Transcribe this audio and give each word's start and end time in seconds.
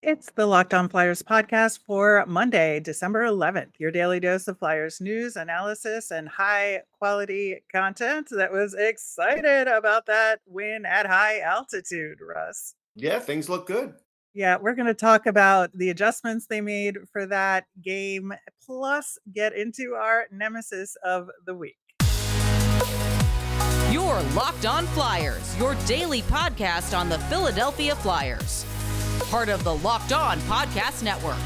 It's 0.00 0.30
the 0.30 0.46
Locked 0.46 0.74
On 0.74 0.88
Flyers 0.88 1.24
podcast 1.24 1.80
for 1.84 2.24
Monday, 2.28 2.78
December 2.78 3.24
11th. 3.24 3.72
Your 3.80 3.90
daily 3.90 4.20
dose 4.20 4.46
of 4.46 4.56
Flyers 4.56 5.00
news, 5.00 5.34
analysis, 5.34 6.12
and 6.12 6.28
high 6.28 6.82
quality 6.96 7.64
content 7.72 8.28
that 8.30 8.52
was 8.52 8.76
excited 8.78 9.66
about 9.66 10.06
that 10.06 10.38
win 10.46 10.86
at 10.86 11.06
high 11.06 11.40
altitude, 11.40 12.18
Russ. 12.20 12.76
Yeah, 12.94 13.18
things 13.18 13.48
look 13.48 13.66
good. 13.66 13.94
Yeah, 14.34 14.58
we're 14.60 14.76
going 14.76 14.86
to 14.86 14.94
talk 14.94 15.26
about 15.26 15.76
the 15.76 15.90
adjustments 15.90 16.46
they 16.46 16.60
made 16.60 16.98
for 17.12 17.26
that 17.26 17.64
game, 17.82 18.32
plus 18.64 19.18
get 19.34 19.52
into 19.52 19.94
our 20.00 20.26
nemesis 20.30 20.96
of 21.04 21.28
the 21.44 21.56
week. 21.56 21.76
Your 23.90 24.20
Locked 24.36 24.64
On 24.64 24.86
Flyers, 24.88 25.58
your 25.58 25.74
daily 25.86 26.22
podcast 26.22 26.96
on 26.96 27.08
the 27.08 27.18
Philadelphia 27.18 27.96
Flyers 27.96 28.64
part 29.30 29.48
of 29.48 29.62
the 29.64 29.74
Locked 29.76 30.12
On 30.12 30.38
Podcast 30.40 31.02
Network. 31.02 31.36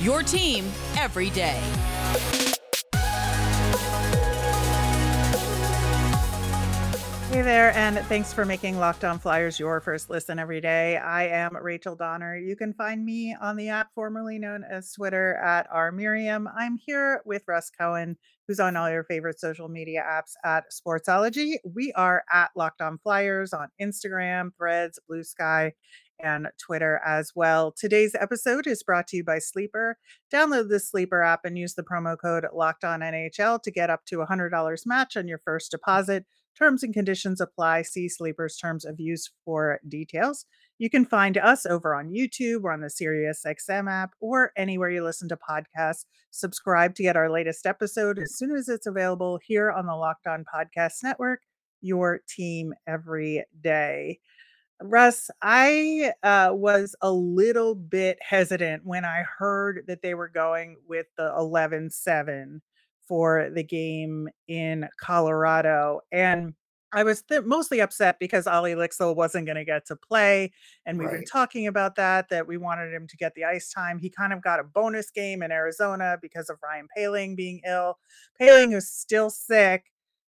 Your 0.00 0.22
team 0.22 0.64
every 0.96 1.30
day. 1.30 1.60
Hey 7.32 7.40
there, 7.40 7.74
and 7.74 7.96
thanks 8.08 8.30
for 8.30 8.44
making 8.44 8.78
Locked 8.78 9.04
On 9.04 9.18
Flyers 9.18 9.58
your 9.58 9.80
first 9.80 10.10
listen 10.10 10.38
every 10.38 10.60
day. 10.60 10.98
I 10.98 11.28
am 11.28 11.56
Rachel 11.56 11.96
Donner. 11.96 12.36
You 12.36 12.54
can 12.56 12.74
find 12.74 13.02
me 13.02 13.34
on 13.40 13.56
the 13.56 13.70
app 13.70 13.88
formerly 13.94 14.38
known 14.38 14.64
as 14.64 14.92
Twitter 14.92 15.36
at 15.36 15.66
R 15.72 15.90
Miriam. 15.92 16.46
I'm 16.54 16.76
here 16.76 17.22
with 17.24 17.42
Russ 17.48 17.70
Cohen, 17.70 18.18
who's 18.46 18.60
on 18.60 18.76
all 18.76 18.90
your 18.90 19.04
favorite 19.04 19.40
social 19.40 19.70
media 19.70 20.04
apps 20.06 20.32
at 20.44 20.64
Sportsology. 20.70 21.54
We 21.64 21.90
are 21.94 22.22
at 22.30 22.50
Locked 22.54 22.82
On 22.82 22.98
Flyers 22.98 23.54
on 23.54 23.68
Instagram, 23.80 24.50
Threads, 24.58 24.98
Blue 25.08 25.24
Sky, 25.24 25.72
and 26.20 26.48
Twitter 26.58 27.00
as 27.04 27.32
well. 27.34 27.72
Today's 27.72 28.14
episode 28.18 28.66
is 28.66 28.82
brought 28.82 29.06
to 29.08 29.18
you 29.18 29.24
by 29.24 29.38
Sleeper. 29.38 29.98
Download 30.32 30.68
the 30.68 30.80
Sleeper 30.80 31.22
app 31.22 31.44
and 31.44 31.58
use 31.58 31.74
the 31.74 31.82
promo 31.82 32.16
code 32.18 32.46
Locked 32.52 32.84
On 32.84 33.00
NHL 33.00 33.62
to 33.62 33.70
get 33.70 33.90
up 33.90 34.04
to 34.06 34.18
$100 34.18 34.86
match 34.86 35.16
on 35.16 35.28
your 35.28 35.40
first 35.44 35.70
deposit. 35.70 36.24
Terms 36.58 36.82
and 36.82 36.92
conditions 36.92 37.40
apply. 37.40 37.82
See 37.82 38.08
Sleeper's 38.08 38.56
terms 38.56 38.84
of 38.84 39.00
use 39.00 39.30
for 39.44 39.80
details. 39.88 40.44
You 40.78 40.90
can 40.90 41.04
find 41.04 41.38
us 41.38 41.64
over 41.64 41.94
on 41.94 42.10
YouTube 42.10 42.64
or 42.64 42.72
on 42.72 42.80
the 42.80 42.88
SiriusXM 42.88 43.90
app 43.90 44.14
or 44.20 44.52
anywhere 44.56 44.90
you 44.90 45.04
listen 45.04 45.28
to 45.28 45.36
podcasts. 45.36 46.04
Subscribe 46.30 46.94
to 46.96 47.02
get 47.02 47.16
our 47.16 47.30
latest 47.30 47.66
episode 47.66 48.18
as 48.18 48.36
soon 48.36 48.50
as 48.50 48.68
it's 48.68 48.86
available 48.86 49.38
here 49.46 49.70
on 49.70 49.86
the 49.86 49.94
Locked 49.94 50.26
On 50.26 50.44
Podcast 50.44 51.02
Network. 51.02 51.42
Your 51.80 52.20
team 52.28 52.74
every 52.86 53.44
day. 53.62 54.18
Russ, 54.84 55.30
I 55.40 56.12
uh, 56.22 56.50
was 56.52 56.94
a 57.00 57.10
little 57.10 57.74
bit 57.74 58.18
hesitant 58.20 58.84
when 58.84 59.04
I 59.04 59.24
heard 59.38 59.84
that 59.86 60.02
they 60.02 60.14
were 60.14 60.28
going 60.28 60.76
with 60.88 61.06
the 61.16 61.32
11 61.36 61.90
7 61.90 62.62
for 63.06 63.50
the 63.52 63.64
game 63.64 64.28
in 64.48 64.88
Colorado. 64.98 66.00
And 66.10 66.54
I 66.94 67.04
was 67.04 67.22
th- 67.22 67.44
mostly 67.44 67.80
upset 67.80 68.18
because 68.18 68.46
Ollie 68.46 68.74
Lycksell 68.74 69.16
wasn't 69.16 69.46
going 69.46 69.56
to 69.56 69.64
get 69.64 69.86
to 69.86 69.96
play. 69.96 70.52
And 70.84 70.98
we've 70.98 71.08
right. 71.08 71.16
been 71.16 71.24
talking 71.24 71.66
about 71.66 71.96
that, 71.96 72.28
that 72.28 72.46
we 72.46 72.58
wanted 72.58 72.92
him 72.92 73.06
to 73.08 73.16
get 73.16 73.34
the 73.34 73.44
ice 73.44 73.70
time. 73.70 73.98
He 73.98 74.10
kind 74.10 74.32
of 74.32 74.42
got 74.42 74.60
a 74.60 74.64
bonus 74.64 75.10
game 75.10 75.42
in 75.42 75.50
Arizona 75.50 76.18
because 76.20 76.50
of 76.50 76.58
Ryan 76.62 76.88
Poehling 76.96 77.34
being 77.34 77.60
ill. 77.66 77.98
Poehling 78.40 78.74
is 78.76 78.90
still 78.90 79.30
sick. 79.30 79.91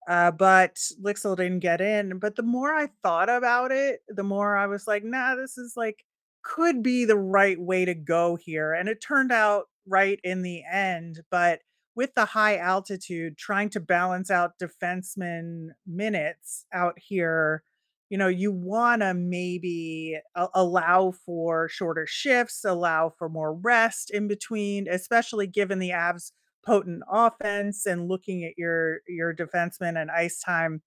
Uh, 0.07 0.31
but 0.31 0.75
Lycksell 1.03 1.35
didn't 1.35 1.59
get 1.59 1.81
in. 1.81 2.19
But 2.19 2.35
the 2.35 2.43
more 2.43 2.73
I 2.73 2.89
thought 3.03 3.29
about 3.29 3.71
it, 3.71 4.01
the 4.07 4.23
more 4.23 4.55
I 4.55 4.67
was 4.67 4.87
like, 4.87 5.03
nah, 5.03 5.35
this 5.35 5.57
is 5.57 5.73
like, 5.75 6.05
could 6.43 6.81
be 6.81 7.03
the 7.05 7.17
right 7.17 7.59
way 7.59 7.83
to 7.85 7.93
go 7.93 8.35
here. 8.37 8.73
And 8.73 8.87
it 8.87 9.01
turned 9.01 9.31
out 9.33 9.65
right 9.85 10.19
in 10.23 10.43
the 10.43 10.63
end. 10.71 11.21
But 11.29 11.59
with 11.95 12.13
the 12.15 12.25
high 12.25 12.57
altitude, 12.57 13.37
trying 13.37 13.69
to 13.71 13.79
balance 13.81 14.31
out 14.31 14.59
defenseman 14.59 15.69
minutes 15.85 16.65
out 16.71 16.97
here, 16.97 17.63
you 18.09 18.17
know, 18.17 18.27
you 18.29 18.51
want 18.51 19.01
to 19.01 19.13
maybe 19.13 20.17
a- 20.35 20.47
allow 20.53 21.11
for 21.11 21.67
shorter 21.67 22.05
shifts, 22.07 22.63
allow 22.63 23.09
for 23.09 23.27
more 23.27 23.53
rest 23.53 24.09
in 24.11 24.27
between, 24.29 24.87
especially 24.87 25.47
given 25.47 25.79
the 25.79 25.89
Avs 25.89 26.31
potent 26.65 27.03
offense 27.09 27.85
and 27.85 28.07
looking 28.07 28.43
at 28.43 28.57
your 28.57 28.99
your 29.07 29.33
defenseman 29.33 29.99
and 30.01 30.11
ice 30.11 30.39
time. 30.39 30.81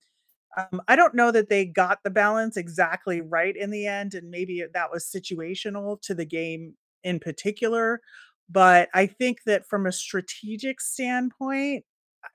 Um, 0.57 0.83
I 0.89 0.97
don't 0.97 1.15
know 1.15 1.31
that 1.31 1.49
they 1.49 1.65
got 1.65 2.01
the 2.03 2.11
balance 2.11 2.57
exactly 2.57 3.21
right 3.21 3.57
in 3.57 3.71
the 3.71 3.87
end, 3.87 4.15
and 4.15 4.31
maybe 4.31 4.65
that 4.73 4.91
was 4.91 5.05
situational 5.05 6.01
to 6.03 6.15
the 6.15 6.25
game 6.25 6.75
in 7.05 7.21
particular. 7.21 8.01
But 8.49 8.89
I 8.95 9.07
think 9.07 9.45
that 9.47 9.67
from 9.67 9.87
a 9.87 9.93
strategic 9.93 10.81
standpoint, 10.81 11.85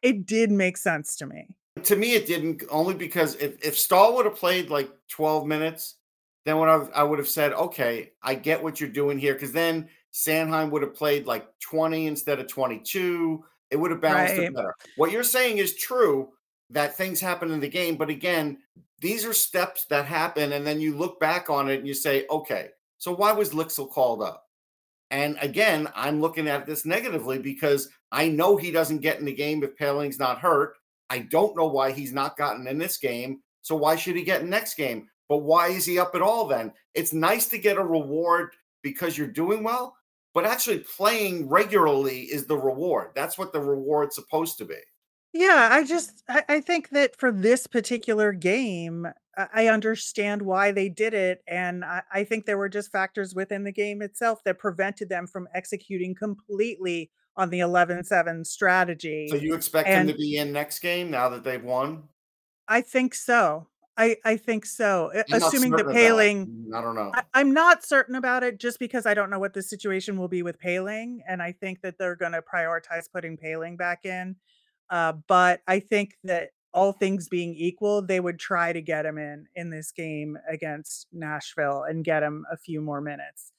it 0.02 0.26
did 0.26 0.50
make 0.50 0.78
sense 0.78 1.16
to 1.18 1.26
me. 1.26 1.50
To 1.84 1.96
me, 1.98 2.14
it 2.14 2.26
didn't 2.26 2.64
only 2.70 2.94
because 2.94 3.36
if, 3.36 3.64
if 3.64 3.78
Staal 3.78 4.16
would 4.16 4.26
have 4.26 4.36
played 4.36 4.70
like 4.70 4.90
12 5.10 5.46
minutes, 5.46 5.96
then 6.46 6.58
what 6.58 6.70
I, 6.70 7.02
I 7.02 7.04
would 7.04 7.20
have 7.20 7.28
said, 7.28 7.52
okay, 7.54 8.14
I 8.24 8.36
get 8.36 8.64
what 8.64 8.80
you're 8.80 8.90
doing 8.90 9.20
here. 9.20 9.34
Because 9.34 9.52
then 9.52 9.90
Sanheim 10.16 10.72
would 10.72 10.82
have 10.82 10.96
played 10.96 11.28
like 11.28 11.48
20 11.60 12.08
instead 12.08 12.40
of 12.40 12.48
22. 12.48 13.44
It 13.70 13.76
would 13.76 13.92
have 13.92 14.00
balanced 14.00 14.38
right. 14.38 14.48
it 14.48 14.56
better. 14.56 14.74
What 14.96 15.12
you're 15.12 15.24
saying 15.24 15.58
is 15.58 15.76
true 15.76 16.30
that 16.70 16.96
things 16.96 17.20
happen 17.20 17.52
in 17.52 17.60
the 17.60 17.68
game. 17.68 17.98
But 17.98 18.10
again, 18.10 18.60
these 19.02 19.26
are 19.26 19.34
steps 19.34 19.86
that 19.88 20.06
happen. 20.06 20.54
And 20.54 20.66
then 20.66 20.80
you 20.80 20.96
look 20.96 21.20
back 21.20 21.50
on 21.50 21.70
it 21.70 21.80
and 21.80 21.88
you 21.88 21.94
say, 21.94 22.26
okay, 22.30 22.70
so 22.98 23.14
why 23.14 23.34
was 23.34 23.50
Lycksell 23.52 23.92
called 23.92 24.22
up? 24.22 24.46
And 25.12 25.38
again, 25.42 25.90
I'm 25.94 26.22
looking 26.22 26.48
at 26.48 26.66
this 26.66 26.86
negatively 26.86 27.38
because 27.38 27.90
I 28.12 28.30
know 28.30 28.56
he 28.56 28.72
doesn't 28.72 29.02
get 29.02 29.20
in 29.20 29.26
the 29.26 29.34
game 29.34 29.64
if 29.64 29.76
Poehling's 29.76 30.18
not 30.18 30.40
hurt. 30.40 30.76
I 31.10 31.20
don't 31.20 31.58
know 31.58 31.68
why 31.68 31.92
he's 31.92 32.14
not 32.14 32.38
gotten 32.38 32.68
in 32.68 32.78
this 32.78 32.98
game. 32.98 33.42
So 33.62 33.76
why 33.76 33.98
should 33.98 34.16
he 34.16 34.24
get 34.24 34.42
in 34.42 34.50
next 34.50 34.76
game? 34.76 35.10
But 35.28 35.40
why 35.40 35.68
is 35.68 35.86
he 35.86 36.00
up 36.00 36.16
at 36.16 36.22
all 36.22 36.48
then? 36.48 36.72
It's 36.94 37.14
nice 37.14 37.48
to 37.50 37.58
get 37.58 37.78
a 37.78 37.84
reward 37.84 38.52
because 38.82 39.18
you're 39.18 39.28
doing 39.28 39.64
well, 39.64 39.95
but 40.36 40.46
actually 40.46 40.80
playing 40.80 41.48
regularly 41.48 42.24
is 42.24 42.46
the 42.46 42.58
reward. 42.58 43.12
That's 43.16 43.38
what 43.38 43.54
the 43.54 43.62
reward's 43.62 44.16
supposed 44.16 44.58
to 44.60 44.66
be. 44.66 44.76
Yeah, 45.34 45.70
I 45.72 45.84
just 45.84 46.24
I, 46.30 46.62
think 46.62 46.90
that 46.90 47.18
for 47.18 47.32
this 47.32 47.68
particular 47.68 48.32
game, 48.32 49.08
I 49.54 49.68
understand 49.68 50.42
why 50.42 50.72
they 50.72 50.88
did 50.88 51.14
it. 51.14 51.42
And 51.48 51.84
I, 51.84 52.04
I 52.14 52.24
think 52.24 52.46
there 52.46 52.58
were 52.58 52.70
just 52.70 52.92
factors 52.92 53.34
within 53.34 53.64
the 53.64 53.72
game 53.72 54.02
itself 54.02 54.40
that 54.46 54.60
prevented 54.60 55.10
them 55.10 55.26
from 55.28 55.48
executing 55.54 56.16
completely 56.16 57.12
on 57.38 57.50
the 57.50 57.60
11-7 57.60 58.46
strategy. 58.46 59.28
So 59.30 59.36
you 59.36 59.56
expect 59.56 59.90
and 59.90 60.08
them 60.08 60.16
to 60.16 60.22
be 60.22 60.38
in 60.38 60.54
next 60.54 60.80
game 60.80 61.12
now 61.12 61.28
that 61.30 61.44
they've 61.44 61.64
won? 61.64 62.04
I 62.68 62.82
think 62.82 63.14
so. 63.14 63.68
I 63.98 64.18
I 64.26 64.38
think 64.38 64.66
so. 64.66 65.12
I'm 65.32 65.42
Assuming 65.42 65.72
the 65.72 65.84
Poehling 65.84 66.48
mm, 66.48 66.76
I 66.76 66.82
don't 66.82 66.96
know. 66.96 67.12
I, 67.34 67.42
am 67.42 67.54
not 67.54 67.86
certain 67.86 68.16
about 68.16 68.44
it 68.44 68.60
just 68.60 68.80
because 68.80 69.06
I 69.06 69.14
don't 69.14 69.30
know 69.30 69.40
what 69.40 69.54
the 69.54 69.62
situation 69.62 70.18
will 70.18 70.28
be 70.28 70.44
with 70.44 70.60
Poehling. 70.60 71.20
and 71.28 71.42
I 71.42 71.54
think 71.54 71.82
that 71.82 71.98
they're 71.98 72.16
going 72.16 72.34
to 72.34 72.42
prioritize 72.42 73.12
putting 73.12 73.38
Poehling 73.38 73.78
back 73.78 74.06
in. 74.06 74.36
Uh, 74.90 75.14
but 75.28 75.62
I 75.68 75.80
think 75.80 76.16
that 76.24 76.50
all 76.74 76.92
things 76.92 77.30
being 77.30 77.56
equal, 77.56 78.02
they 78.02 78.20
would 78.20 78.38
try 78.38 78.74
to 78.74 78.82
get 78.82 79.06
him 79.06 79.18
in 79.18 79.46
in 79.56 79.70
this 79.70 79.92
game 79.92 80.38
against 80.50 81.08
Nashville 81.14 81.84
and 81.84 82.04
get 82.04 82.22
him 82.22 82.46
a 82.52 82.58
few 82.58 82.82
more 82.82 83.02
minutes. 83.02 83.54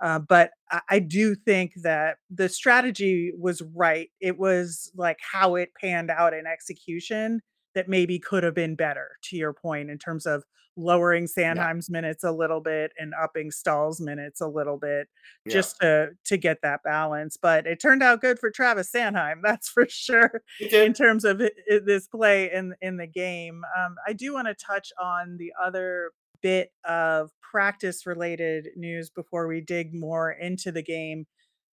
Uh, 0.00 0.20
but 0.20 0.52
I, 0.70 0.80
I 0.88 0.98
do 1.00 1.34
think 1.34 1.72
that 1.82 2.18
the 2.30 2.48
strategy 2.48 3.32
was 3.36 3.60
right. 3.74 4.08
It 4.20 4.38
was 4.38 4.92
like 4.94 5.18
how 5.20 5.56
it 5.56 5.70
panned 5.78 6.10
out 6.10 6.32
in 6.32 6.46
execution 6.46 7.42
that 7.74 7.88
maybe 7.88 8.18
could 8.18 8.42
have 8.42 8.54
been 8.54 8.74
better 8.74 9.08
to 9.22 9.36
your 9.36 9.52
point 9.52 9.90
in 9.90 9.98
terms 9.98 10.26
of 10.26 10.44
lowering 10.76 11.26
Sanheim's 11.26 11.88
yeah. 11.88 11.92
minutes 11.92 12.24
a 12.24 12.32
little 12.32 12.60
bit 12.60 12.92
and 12.98 13.12
upping 13.20 13.50
Staal's 13.50 14.00
minutes 14.00 14.40
a 14.40 14.46
little 14.46 14.78
bit 14.78 15.08
yeah. 15.44 15.52
just 15.52 15.76
to 15.80 16.10
to 16.24 16.36
get 16.36 16.62
that 16.62 16.82
balance. 16.82 17.36
But 17.36 17.66
it 17.66 17.80
turned 17.80 18.02
out 18.02 18.20
good 18.20 18.38
for 18.38 18.50
Travis 18.50 18.90
Sanheim 18.90 19.40
that's 19.42 19.68
for 19.68 19.86
sure. 19.88 20.42
In 20.72 20.92
terms 20.92 21.24
of 21.24 21.40
it, 21.40 21.52
it, 21.66 21.86
this 21.86 22.06
play 22.06 22.50
in 22.52 22.74
in 22.80 22.96
the 22.96 23.06
game, 23.06 23.62
um, 23.78 23.96
I 24.06 24.12
do 24.12 24.32
want 24.32 24.48
to 24.48 24.54
touch 24.54 24.92
on 25.00 25.36
the 25.38 25.52
other 25.62 26.10
bit 26.42 26.70
of 26.84 27.30
practice 27.50 28.06
related 28.06 28.68
news 28.76 29.10
before 29.10 29.46
we 29.46 29.60
dig 29.60 29.94
more 29.94 30.30
into 30.30 30.72
the 30.72 30.82
game 30.82 31.26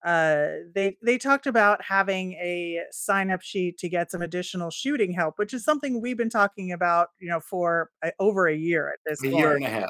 uh, 0.04 0.48
they 0.74 0.98
they 1.02 1.18
talked 1.18 1.48
about 1.48 1.82
having 1.82 2.34
a 2.34 2.84
sign 2.92 3.32
up 3.32 3.42
sheet 3.42 3.78
to 3.80 3.90
get 3.90 4.12
some 4.12 4.22
additional 4.22 4.70
shooting 4.70 5.12
help, 5.12 5.38
which 5.38 5.54
is 5.54 5.64
something 5.64 6.02
we've 6.02 6.18
been 6.18 6.30
talking 6.30 6.72
about, 6.72 7.10
you 7.20 7.30
know, 7.30 7.40
for 7.40 7.90
uh, 8.04 8.12
over 8.20 8.48
a 8.48 8.56
year 8.56 8.90
at 8.94 9.00
this 9.06 9.20
a 9.22 9.24
point. 9.24 9.36
year 9.36 9.56
and 9.56 9.66
a 9.66 9.70
half. 9.70 9.90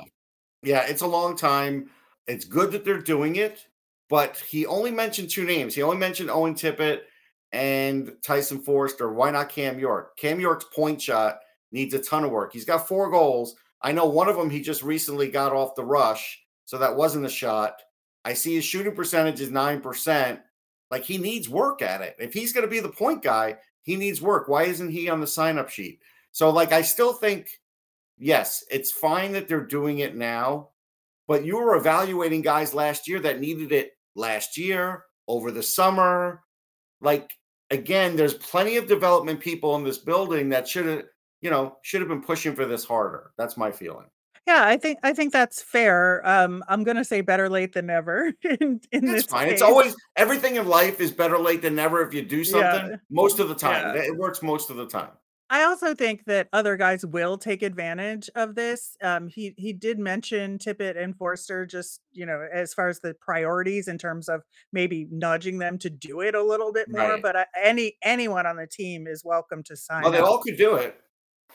Yeah, 0.63 0.85
it's 0.87 1.01
a 1.01 1.07
long 1.07 1.35
time. 1.35 1.89
It's 2.25 2.45
good 2.45 2.71
that 2.71 2.85
they're 2.85 2.99
doing 2.99 3.35
it, 3.35 3.67
but 4.09 4.37
he 4.37 4.65
only 4.65 4.91
mentioned 4.91 5.29
two 5.29 5.45
names. 5.45 5.75
He 5.75 5.83
only 5.83 5.97
mentioned 5.97 6.29
Owen 6.29 6.55
Tippett 6.55 7.01
and 7.51 8.13
Tyson 8.23 8.59
Foerster. 8.59 9.11
Why 9.11 9.31
not 9.31 9.49
Cam 9.49 9.79
York? 9.79 10.17
Cam 10.17 10.39
York's 10.39 10.65
point 10.65 11.01
shot 11.01 11.39
needs 11.71 11.93
a 11.93 11.99
ton 11.99 12.23
of 12.23 12.31
work. 12.31 12.53
He's 12.53 12.65
got 12.65 12.87
four 12.87 13.09
goals. 13.11 13.55
I 13.81 13.91
know 13.91 14.05
one 14.05 14.27
of 14.27 14.35
them 14.35 14.49
he 14.49 14.61
just 14.61 14.83
recently 14.83 15.29
got 15.29 15.53
off 15.53 15.75
the 15.75 15.85
rush, 15.85 16.41
so 16.65 16.77
that 16.77 16.95
wasn't 16.95 17.25
a 17.25 17.29
shot. 17.29 17.81
I 18.27 18.33
see 18.33 18.55
his 18.55 18.65
shooting 18.65 18.93
percentage 18.93 19.39
is 19.39 19.51
9%. 19.51 20.41
Like 20.91 21.03
he 21.03 21.17
needs 21.17 21.47
work 21.47 21.81
at 21.81 22.01
it. 22.01 22.17
If 22.19 22.33
he's 22.33 22.51
going 22.51 22.65
to 22.65 22.69
be 22.69 22.81
the 22.81 22.89
point 22.89 23.23
guy, 23.23 23.55
he 23.83 23.95
needs 23.95 24.21
work. 24.21 24.49
Why 24.49 24.63
isn't 24.63 24.89
he 24.89 25.07
on 25.07 25.21
the 25.21 25.27
sign 25.27 25.57
up 25.57 25.69
sheet? 25.69 26.01
So, 26.33 26.49
like, 26.49 26.73
I 26.73 26.81
still 26.81 27.13
think, 27.13 27.49
yes, 28.17 28.65
it's 28.69 28.91
fine 28.91 29.31
that 29.31 29.47
they're 29.47 29.65
doing 29.65 29.99
it 29.99 30.13
now, 30.17 30.71
but 31.25 31.45
you 31.45 31.55
were 31.55 31.77
evaluating 31.77 32.41
guys 32.41 32.73
last 32.73 33.07
year 33.07 33.21
that 33.21 33.39
needed 33.39 33.71
it 33.71 33.93
last 34.13 34.57
year, 34.57 35.05
over 35.29 35.49
the 35.49 35.63
summer. 35.63 36.43
Like, 36.99 37.31
again, 37.71 38.17
there's 38.17 38.33
plenty 38.33 38.75
of 38.75 38.87
development 38.87 39.39
people 39.39 39.77
in 39.77 39.85
this 39.85 39.99
building 39.99 40.49
that 40.49 40.67
should 40.67 40.85
have, 40.85 41.03
you 41.39 41.49
know, 41.49 41.77
should 41.81 42.01
have 42.01 42.09
been 42.09 42.21
pushing 42.21 42.55
for 42.55 42.65
this 42.65 42.83
harder. 42.83 43.31
That's 43.37 43.55
my 43.55 43.71
feeling. 43.71 44.07
Yeah, 44.47 44.63
I 44.65 44.77
think 44.77 44.99
I 45.03 45.11
think 45.11 45.33
that's 45.33 45.61
fair. 45.61 46.25
Um, 46.25 46.63
I'm 46.69 46.85
gonna 46.85 47.03
say 47.03 47.19
better 47.19 47.49
late 47.49 47.73
than 47.73 47.87
never 47.87 48.31
in, 48.61 48.79
in 48.93 49.05
That's 49.05 49.25
fine. 49.25 49.49
It's 49.49 49.61
always 49.61 49.93
everything 50.15 50.55
in 50.55 50.67
life 50.67 51.01
is 51.01 51.11
better 51.11 51.37
late 51.37 51.61
than 51.61 51.75
never 51.75 52.01
if 52.01 52.13
you 52.13 52.21
do 52.21 52.45
something. 52.45 52.91
Yeah, 52.91 52.95
Most 53.09 53.39
of 53.39 53.49
the 53.49 53.55
time, 53.55 53.95
yeah. 53.95 54.03
it 54.03 54.15
works 54.15 54.41
most 54.41 54.69
of 54.69 54.77
the 54.77 54.87
time. 54.87 55.09
I 55.49 55.63
also 55.63 55.93
think 55.93 56.25
that 56.25 56.47
other 56.51 56.75
guys 56.77 57.05
will 57.05 57.37
take 57.37 57.61
advantage 57.61 58.29
of 58.35 58.55
this. 58.55 58.95
Um, 59.01 59.27
he 59.27 59.53
he 59.57 59.73
did 59.73 59.99
mention 59.99 60.57
Tippett 60.57 61.01
and 61.01 61.13
Foerster, 61.17 61.65
just 61.65 61.99
you 62.13 62.25
know, 62.25 62.47
as 62.53 62.73
far 62.73 62.87
as 62.87 63.01
the 63.01 63.15
priorities 63.15 63.89
in 63.89 63.97
terms 63.97 64.29
of 64.29 64.43
maybe 64.71 65.07
nudging 65.11 65.57
them 65.57 65.77
to 65.79 65.89
do 65.89 66.21
it 66.21 66.35
a 66.35 66.43
little 66.43 66.71
bit 66.71 66.89
more. 66.89 67.01
Right. 67.01 67.21
But 67.21 67.35
uh, 67.35 67.45
any 67.61 67.97
anyone 68.01 68.45
on 68.45 68.55
the 68.55 68.67
team 68.67 69.07
is 69.07 69.25
welcome 69.25 69.61
to 69.63 69.75
sign. 69.75 70.03
Well, 70.03 70.11
they 70.11 70.19
up. 70.19 70.25
all 70.25 70.39
could 70.39 70.57
do 70.57 70.75
it. 70.75 70.97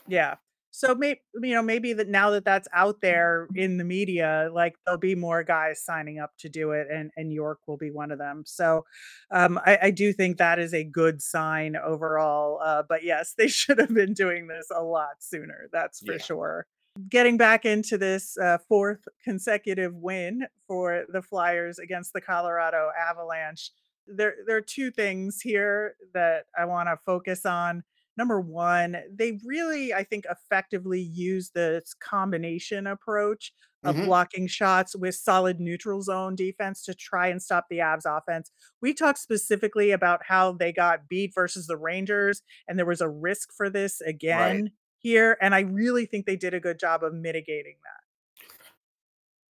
Yeah. 0.07 0.37
So 0.75 0.95
maybe 0.95 1.21
you 1.35 1.55
know 1.55 1.63
maybe 1.63 1.93
that 1.93 2.09
now 2.09 2.31
that 2.31 2.47
that's 2.47 2.67
out 2.73 3.03
there 3.03 3.47
in 3.55 3.77
the 3.77 3.85
media, 3.85 4.49
like 4.53 4.75
there'll 4.85 4.99
be 4.99 5.15
more 5.15 5.45
guys 5.45 5.85
signing 5.85 6.19
up 6.19 6.33
to 6.39 6.49
do 6.49 6.73
it, 6.73 6.89
and 6.91 7.11
and 7.17 7.31
York 7.33 7.61
will 7.67 7.77
be 7.77 7.91
one 7.91 8.11
of 8.11 8.19
them. 8.19 8.43
So 8.47 8.87
um, 9.31 9.61
I, 9.67 9.79
I 9.83 9.91
do 9.91 10.15
think 10.15 10.39
that 10.39 10.59
is 10.59 10.73
a 10.73 10.83
good 10.83 11.21
sign 11.21 11.77
overall. 11.77 12.59
Uh, 12.65 12.83
but 12.89 13.05
yes, 13.05 13.35
they 13.39 13.49
should 13.49 13.79
have 13.79 13.93
been 13.95 14.15
doing 14.15 14.47
this 14.49 14.67
a 14.75 14.83
lot 14.83 15.17
sooner. 15.21 15.69
That's 15.73 16.01
for 16.01 16.13
Yeah. 16.13 16.19
sure. 16.19 16.67
Getting 17.09 17.37
back 17.39 17.65
into 17.65 17.97
this 17.97 18.37
uh, 18.39 18.59
fourth 18.69 19.07
consecutive 19.25 19.95
win 19.95 20.47
for 20.67 21.05
the 21.11 21.23
Flyers 21.23 21.79
against 21.79 22.13
the 22.13 22.21
Colorado 22.21 22.91
Avalanche, 22.99 23.71
there 24.07 24.35
there 24.47 24.57
are 24.57 24.63
two 24.63 24.91
things 24.91 25.41
here 25.43 25.97
that 26.15 26.47
I 26.59 26.65
want 26.65 26.89
to 26.89 26.99
focus 27.05 27.47
on 27.47 27.83
number 28.17 28.41
one, 28.41 28.97
they 29.11 29.39
really, 29.45 29.93
I 29.95 30.05
think, 30.05 30.25
effectively 30.31 31.01
use 31.01 31.51
this 31.51 31.95
combination 31.95 32.87
approach 32.87 33.53
of 33.85 34.01
Mhm. 34.01 34.03
blocking 34.03 34.47
shots 34.47 34.95
with 34.95 35.15
solid 35.15 35.59
neutral 35.61 36.03
zone 36.03 36.37
defense 36.37 36.85
to 36.85 36.95
try 36.95 37.27
and 37.29 37.43
stop 37.43 37.67
the 37.69 37.79
Avs 37.79 38.05
offense. 38.07 38.53
We 38.81 38.95
talked 38.95 39.19
specifically 39.19 39.91
about 39.91 40.25
how 40.25 40.53
they 40.53 40.73
got 40.73 41.09
beat 41.09 41.33
versus 41.35 41.67
the 41.67 41.77
Rangers, 41.77 42.43
and 42.69 42.79
there 42.79 42.87
was 42.87 43.01
a 43.01 43.09
risk 43.09 43.53
for 43.53 43.69
this 43.69 44.01
Right. 44.31 44.63
again 44.63 44.71
here. 44.99 45.37
And 45.41 45.55
I 45.55 45.61
really 45.61 46.07
think 46.07 46.27
they 46.27 46.37
did 46.37 46.55
a 46.55 46.61
good 46.61 46.79
job 46.79 47.03
of 47.03 47.13
mitigating 47.15 47.77
that. 47.85 48.01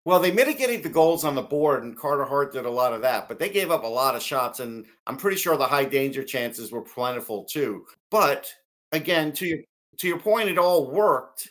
Well, 0.04 0.20
they 0.20 0.32
mitigated 0.32 0.82
the 0.84 0.90
goals 0.90 1.24
on 1.24 1.36
the 1.36 1.42
board, 1.44 1.84
and 1.84 1.96
Carter 1.98 2.26
Hart 2.26 2.52
did 2.54 2.66
a 2.66 2.70
lot 2.72 2.94
of 2.94 3.02
that, 3.02 3.28
but 3.28 3.38
they 3.38 3.50
gave 3.50 3.70
up 3.70 3.84
a 3.84 3.88
lot 3.88 4.16
of 4.16 4.24
shots, 4.24 4.60
and 4.60 4.88
I'm 5.06 5.18
pretty 5.18 5.38
sure 5.38 5.58
the 5.58 5.68
high 5.68 5.86
danger 5.86 6.24
chances 6.24 6.72
were 6.72 6.82
plentiful 6.82 7.46
too. 7.46 7.86
But 8.12 8.54
again, 8.92 9.32
to 9.34 9.48
your 9.48 9.60
to 9.98 10.08
your 10.08 10.20
point, 10.20 10.50
it 10.50 10.58
all 10.60 10.92
worked. 10.92 11.50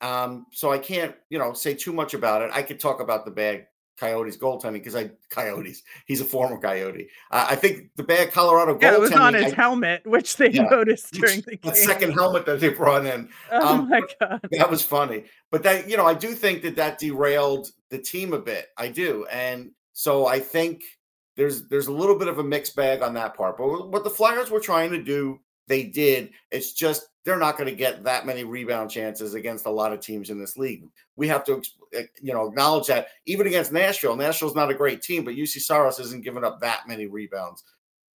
Um, 0.00 0.46
so 0.50 0.72
I 0.72 0.78
can't, 0.78 1.14
you 1.30 1.38
know, 1.38 1.52
say 1.52 1.74
too 1.74 1.92
much 1.92 2.14
about 2.14 2.42
it. 2.42 2.50
I 2.52 2.62
could 2.62 2.80
talk 2.80 3.00
about 3.00 3.24
the 3.24 3.30
bad 3.30 3.68
Coyotes 3.98 4.36
goaltending 4.36 4.72
because 4.74 4.96
I 4.96 5.10
Coyotes. 5.30 5.82
He's 6.06 6.20
a 6.20 6.24
former 6.24 6.58
Coyote. 6.58 7.08
Uh, 7.30 7.46
I 7.50 7.54
think 7.54 7.90
the 7.94 8.02
bad 8.02 8.32
Colorado 8.32 8.76
Yeah, 8.80 8.94
it 8.94 9.00
was 9.00 9.12
on 9.12 9.34
his 9.34 9.52
I, 9.52 9.54
helmet, 9.54 10.02
which 10.04 10.36
they 10.36 10.50
yeah, 10.50 10.62
noticed 10.62 11.12
during 11.12 11.42
the 11.42 11.56
the 11.62 11.74
second 11.74 12.12
helmet 12.12 12.46
that 12.46 12.58
they 12.58 12.70
brought 12.70 13.06
in. 13.06 13.28
Oh 13.52 13.74
Um, 13.74 13.88
my 13.90 14.02
god. 14.20 14.40
that 14.50 14.68
was 14.70 14.82
funny. 14.82 15.24
But 15.52 15.62
that, 15.62 15.88
you 15.88 15.96
know, 15.96 16.06
I 16.06 16.14
do 16.14 16.34
think 16.34 16.62
that 16.62 16.74
that 16.76 16.98
derailed 16.98 17.70
the 17.90 17.98
team 17.98 18.32
a 18.32 18.38
bit. 18.40 18.68
I 18.76 18.88
do, 18.88 19.26
and 19.30 19.70
so 19.92 20.26
I 20.26 20.40
think 20.40 20.82
there's 21.36 21.68
there's 21.68 21.86
a 21.86 21.92
little 21.92 22.18
bit 22.18 22.28
of 22.28 22.38
a 22.38 22.44
mixed 22.44 22.74
bag 22.74 23.02
on 23.02 23.14
that 23.14 23.34
part. 23.36 23.56
But 23.56 23.88
what 23.90 24.02
the 24.04 24.10
Flyers 24.10 24.50
were 24.50 24.60
trying 24.60 24.90
to 24.90 25.02
do, 25.02 25.38
they 25.68 25.84
did. 25.84 26.30
It's 26.50 26.72
just 26.72 27.08
they're 27.24 27.38
not 27.38 27.56
going 27.56 27.68
to 27.68 27.76
get 27.76 28.02
that 28.04 28.26
many 28.26 28.44
rebound 28.44 28.90
chances 28.90 29.34
against 29.34 29.66
a 29.66 29.70
lot 29.70 29.92
of 29.92 30.00
teams 30.00 30.30
in 30.30 30.40
this 30.40 30.56
league. 30.56 30.84
We 31.16 31.28
have 31.28 31.44
to, 31.44 31.62
eh, 31.94 32.04
you 32.20 32.32
know, 32.32 32.48
acknowledge 32.48 32.88
that 32.88 33.08
even 33.26 33.46
against 33.46 33.72
Nashville, 33.72 34.16
Nashville's 34.16 34.56
not 34.56 34.70
a 34.70 34.74
great 34.74 35.02
team, 35.02 35.24
but 35.24 35.34
Juuse 35.34 35.60
Saros 35.60 36.00
isn't 36.00 36.24
giving 36.24 36.44
up 36.44 36.60
that 36.60 36.88
many 36.88 37.06
rebounds, 37.06 37.62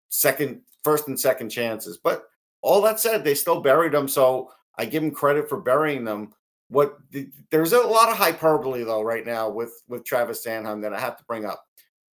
second, 0.09 0.63
first, 0.83 1.07
and 1.09 1.19
second 1.19 1.51
chances. 1.51 1.99
But 1.99 2.25
all 2.63 2.83
that 2.83 2.99
said, 2.99 3.23
they 3.23 3.35
still 3.35 3.61
buried 3.61 3.93
them. 3.93 4.09
So 4.09 4.51
I 4.77 4.87
give 4.87 5.03
them 5.03 5.13
credit 5.13 5.49
for 5.49 5.61
burying 5.61 6.05
them. 6.05 6.33
What 6.69 6.99
the, 7.13 7.31
there's 7.53 7.73
a 7.73 7.79
lot 7.79 8.09
of 8.09 8.17
hyperbole 8.17 8.83
though 8.83 9.03
right 9.03 9.25
now 9.25 9.49
with 9.49 9.83
with 9.87 10.05
Travis 10.05 10.45
Sanheim 10.45 10.83
that 10.83 10.93
I 10.93 10.99
have 10.99 11.17
to 11.17 11.25
bring 11.25 11.45
up. 11.45 11.65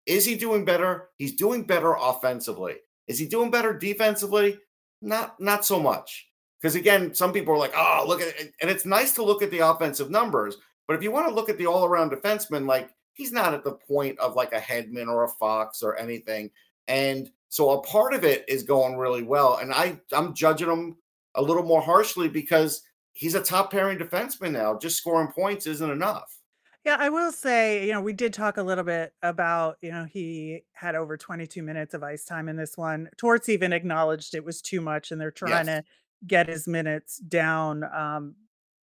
Is 0.05 0.27
he 0.27 0.35
doing 0.35 0.67
better? 0.67 1.09
He's 1.17 1.37
doing 1.37 1.63
better 1.63 1.95
offensively. 1.95 2.77
Is 3.07 3.19
he 3.19 3.27
doing 3.27 3.51
better 3.51 3.73
defensively? 3.73 4.59
Not 5.03 5.39
not 5.41 5.65
so 5.65 5.81
much. 5.81 6.29
Because 6.61 6.77
again, 6.77 7.15
some 7.15 7.33
people 7.33 7.53
are 7.53 7.59
like, 7.59 7.75
"Oh, 7.77 8.05
look 8.07 8.21
at 8.21 8.29
it," 8.29 8.55
and 8.63 8.71
it's 8.71 8.87
nice 8.87 9.13
to 9.15 9.25
look 9.25 9.43
at 9.43 9.51
the 9.51 9.59
offensive 9.59 10.11
numbers. 10.11 10.57
But 10.87 10.97
if 10.97 11.03
you 11.03 11.11
want 11.11 11.29
to 11.29 11.35
look 11.35 11.49
at 11.49 11.59
the 11.59 11.67
all-around 11.67 12.13
defenseman, 12.13 12.67
like 12.67 12.91
he's 13.15 13.33
not 13.33 13.55
at 13.55 13.65
the 13.65 13.73
point 13.73 14.19
of 14.19 14.37
like 14.37 14.53
a 14.53 14.61
Hedman 14.61 15.09
or 15.09 15.25
a 15.25 15.29
Fox 15.29 15.83
or 15.83 15.97
anything. 15.97 16.51
And 16.89 17.31
so 17.49 17.71
a 17.71 17.83
part 17.83 18.15
of 18.15 18.25
it 18.25 18.45
is 18.49 18.63
going 18.63 18.97
really 18.97 19.23
well. 19.23 19.57
And 19.57 19.73
I 19.73 20.01
I'm 20.13 20.35
judging 20.35 20.71
him 20.71 20.97
a 21.35 21.43
little 21.43 21.63
more 21.63 21.83
harshly 21.83 22.29
because 22.29 22.83
he's 23.13 23.35
a 23.35 23.43
top 23.43 23.71
pairing 23.71 23.99
defenseman 23.99 24.53
now. 24.53 24.79
Just 24.79 24.99
scoring 24.99 25.29
points 25.33 25.67
isn't 25.67 25.91
enough. 25.91 26.39
Yeah, 26.85 26.97
I 26.99 27.11
will 27.11 27.31
say, 27.31 27.87
you 27.87 27.93
know, 27.93 28.01
we 28.01 28.13
did 28.13 28.33
talk 28.35 28.57
a 28.57 28.63
little 28.63 28.83
bit 28.83 29.15
about, 29.23 29.79
you 29.83 29.93
know, 29.93 30.05
he 30.05 30.65
had 30.73 30.97
over 30.97 31.17
22 31.17 31.63
minutes 31.63 31.95
of 31.95 32.03
ice 32.03 32.25
time 32.25 32.49
in 32.49 32.57
this 32.57 32.77
one. 32.77 33.09
Torts 33.17 33.49
even 33.49 33.73
acknowledged 33.73 34.35
it 34.35 34.45
was 34.45 34.61
too 34.61 34.81
much 34.81 35.13
and 35.13 35.21
they're 35.21 35.31
trying 35.31 35.67
Yes. 35.67 35.67
to 35.67 35.85
get 36.27 36.49
his 36.49 36.67
minutes 36.67 37.19
down, 37.19 37.85
um, 37.85 38.35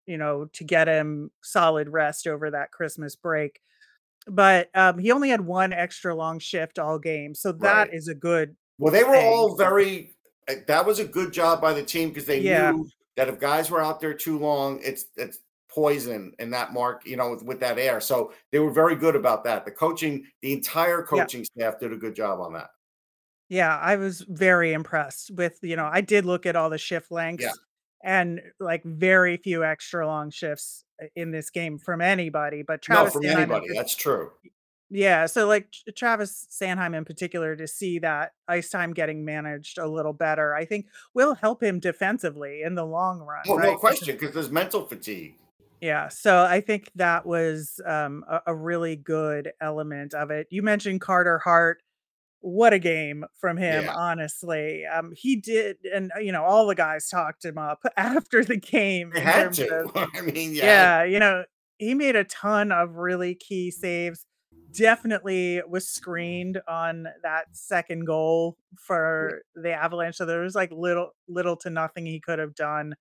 you 0.07 0.17
know, 0.17 0.45
to 0.47 0.63
get 0.65 0.87
him 0.87 1.33
solid 1.43 1.89
rest 1.89 2.29
over 2.29 2.51
that 2.53 2.71
Christmas 2.71 3.17
break. 3.17 3.61
But 4.27 4.71
um, 4.77 4.99
he 4.99 5.13
only 5.13 5.31
had 5.31 5.43
one 5.43 5.73
extra 5.73 6.15
long 6.15 6.39
shift 6.41 6.79
all 6.79 6.99
game. 6.99 7.35
So 7.35 7.53
that 7.53 7.89
Right. 7.89 7.95
is 7.95 8.09
a 8.09 8.15
good 8.15 8.57
Well, 8.79 8.93
they 8.93 9.05
were 9.05 9.17
thing. 9.17 9.17
all 9.21 9.57
very. 9.57 10.17
uh, 10.49 10.57
That 10.69 10.87
was 10.87 10.99
a 11.01 11.07
good 11.07 11.33
job 11.33 11.61
by 11.61 11.73
the 11.75 11.85
team 11.85 12.11
because 12.11 12.27
they 12.27 12.43
Yeah. 12.43 12.79
knew 12.81 12.91
that 13.17 13.29
if 13.29 13.41
guys 13.41 13.71
were 13.71 13.83
out 13.83 14.01
there 14.01 14.15
too 14.15 14.39
long, 14.39 14.81
it's 14.83 15.07
it's 15.17 15.41
poison 15.79 16.33
in 16.41 16.51
that 16.51 16.73
mark, 16.73 17.07
you 17.07 17.17
know, 17.17 17.31
with, 17.31 17.45
with 17.45 17.61
that 17.61 17.79
air. 17.79 18.01
So 18.01 18.33
they 18.51 18.59
were 18.59 18.73
very 18.73 18.97
good 18.97 19.15
about 19.15 19.45
that. 19.45 19.65
The 19.65 19.71
coaching, 19.71 20.27
the 20.43 20.53
entire 20.53 21.01
Yeah. 21.01 21.23
coaching 21.23 21.45
staff 21.45 21.79
did 21.79 21.93
a 21.93 21.97
good 21.97 22.15
job 22.17 22.41
on 22.41 22.53
that. 22.55 22.71
Yeah, 23.49 23.79
I 23.79 23.95
was 23.97 24.23
very 24.29 24.73
impressed 24.73 25.31
with, 25.31 25.59
you 25.63 25.77
know, 25.77 25.89
I 25.91 26.01
did 26.01 26.27
look 26.27 26.47
at 26.47 26.57
all 26.57 26.69
the 26.69 26.79
shift 26.79 27.07
Yeah. 27.11 27.15
lengths 27.17 27.59
and 28.03 28.41
like 28.59 28.83
very 28.85 29.37
few 29.37 29.65
extra 29.65 30.05
long 30.07 30.31
shifts 30.31 30.85
uh, 31.03 31.07
in 31.15 31.31
this 31.31 31.51
game 31.51 31.79
from 31.79 32.01
anybody, 32.01 32.63
but 32.63 32.81
No, 32.89 32.97
Travis 32.97 33.13
from 33.13 33.23
Sanheim 33.23 33.37
anybody. 33.37 33.67
That's 33.75 33.95
true. 33.95 34.33
yeah, 34.91 35.27
so 35.27 35.47
like 35.47 35.69
Travis 35.97 36.47
Sanheim 36.51 36.95
in 36.97 37.05
particular 37.05 37.57
to 37.57 37.67
see 37.67 37.99
that 38.01 38.33
ice 38.49 38.69
time 38.71 38.93
getting 38.93 39.25
managed 39.25 39.79
a 39.79 39.87
little 39.87 40.13
better, 40.13 40.55
I 40.55 40.65
think 40.65 40.87
will 41.15 41.35
help 41.35 41.63
him 41.63 41.79
defensively 41.81 42.63
in 42.63 42.75
the 42.75 42.85
long 42.85 43.21
run, 43.21 43.45
Oh, 43.49 43.57
right? 43.57 43.73
no 43.73 43.77
question, 43.79 44.17
because 44.17 44.35
there's 44.35 44.51
mental 44.51 44.87
fatigue. 44.87 45.37
Yeah, 45.81 46.09
so 46.09 46.43
I 46.45 46.61
think 46.61 46.91
that 46.97 47.25
was 47.27 47.81
um, 47.87 48.25
a, 48.29 48.41
a 48.49 48.55
really 48.57 48.97
good 48.97 49.53
element 49.61 50.15
of 50.15 50.31
it. 50.31 50.47
You 50.51 50.63
mentioned 50.63 51.01
Carter 51.01 51.39
Hart. 51.39 51.83
What 52.41 52.73
a 52.73 52.79
game 52.79 53.25
from 53.41 53.57
him, 53.57 53.85
Yeah. 53.85 53.95
honestly. 53.97 54.87
Um, 54.87 55.13
he 55.17 55.35
did, 55.37 55.77
and 55.93 56.13
uh, 56.17 56.21
you 56.21 56.31
know, 56.31 56.45
all 56.45 56.67
the 56.69 56.75
guys 56.77 57.09
talked 57.09 57.45
him 57.45 57.59
up 57.59 57.81
after 57.97 58.45
the 58.45 58.57
game 58.57 59.11
They 59.13 59.21
in 59.21 59.27
had 59.27 59.43
terms 59.55 59.57
to. 59.59 59.75
of 59.79 59.91
I 60.15 60.21
mean, 60.21 60.55
yeah. 60.55 60.65
yeah, 60.65 61.05
you 61.05 61.19
know, 61.19 61.45
he 61.79 61.95
made 61.95 62.15
a 62.17 62.25
ton 62.25 62.71
of 62.71 62.95
really 62.95 63.35
key 63.35 63.71
saves. 63.73 64.25
Definitely 64.73 65.63
was 65.69 65.89
screened 65.89 66.61
on 66.69 67.09
that 67.23 67.47
second 67.53 68.05
goal 68.05 68.57
for 68.79 69.43
the 69.57 69.73
Avalanche. 69.73 70.17
So 70.17 70.27
there 70.27 70.41
was 70.43 70.55
like 70.55 70.71
little, 70.71 71.11
little 71.27 71.57
to 71.59 71.71
nothing 71.71 72.07
he 72.07 72.21
could 72.21 72.39
have 72.39 72.55
done 72.55 72.95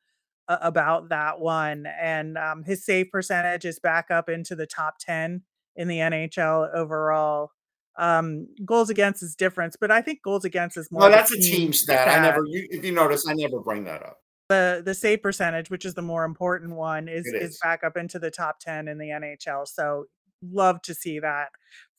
a- 0.47 0.59
about 0.61 1.09
that 1.09 1.39
one. 1.39 1.85
And 2.01 2.37
um, 2.37 2.63
his 2.63 2.85
save 2.85 3.11
percentage 3.11 3.65
is 3.65 3.79
back 3.79 4.11
up 4.11 4.29
into 4.29 4.55
the 4.55 4.65
top 4.67 4.95
10 4.99 5.41
in 5.75 5.87
the 5.87 5.97
NHL 5.99 6.73
overall. 6.73 7.51
Um, 7.99 8.47
goals 8.63 8.89
against 8.91 9.23
is 9.23 9.35
different, 9.35 9.75
but 9.81 9.89
I 9.89 10.01
think 10.01 10.21
goals 10.21 10.45
against 10.45 10.77
is 10.77 10.91
more 10.91 11.01
Well, 11.01 11.11
that's 11.11 11.31
a 11.31 11.37
team 11.39 11.73
stat. 11.73 12.07
I 12.07 12.21
never, 12.21 12.43
you, 12.45 12.67
if 12.69 12.85
you 12.85 12.91
notice, 12.91 13.27
I 13.27 13.33
never 13.33 13.59
bring 13.59 13.85
that 13.85 14.03
up. 14.03 14.17
the 14.49 14.83
the 14.85 14.93
save 14.93 15.23
percentage, 15.23 15.69
which 15.71 15.83
is 15.83 15.95
the 15.95 16.01
more 16.03 16.23
important 16.23 16.75
one, 16.75 17.07
is 17.07 17.25
It 17.25 17.41
is 17.41 17.51
is. 17.51 17.59
back 17.63 17.83
up 17.83 17.97
into 17.97 18.19
the 18.19 18.29
top 18.29 18.59
10 18.59 18.87
in 18.87 18.99
the 18.99 19.07
NHL. 19.07 19.67
So 19.67 20.05
love 20.43 20.79
to 20.83 20.93
see 20.93 21.19
that 21.19 21.47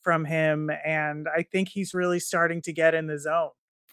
from 0.02 0.25
him, 0.25 0.71
and 0.87 1.26
I 1.37 1.43
think 1.43 1.69
he's 1.69 1.93
really 1.95 2.21
starting 2.21 2.62
to 2.62 2.73
get 2.73 2.95
in 2.95 3.09
the 3.09 3.19
zone. 3.19 3.50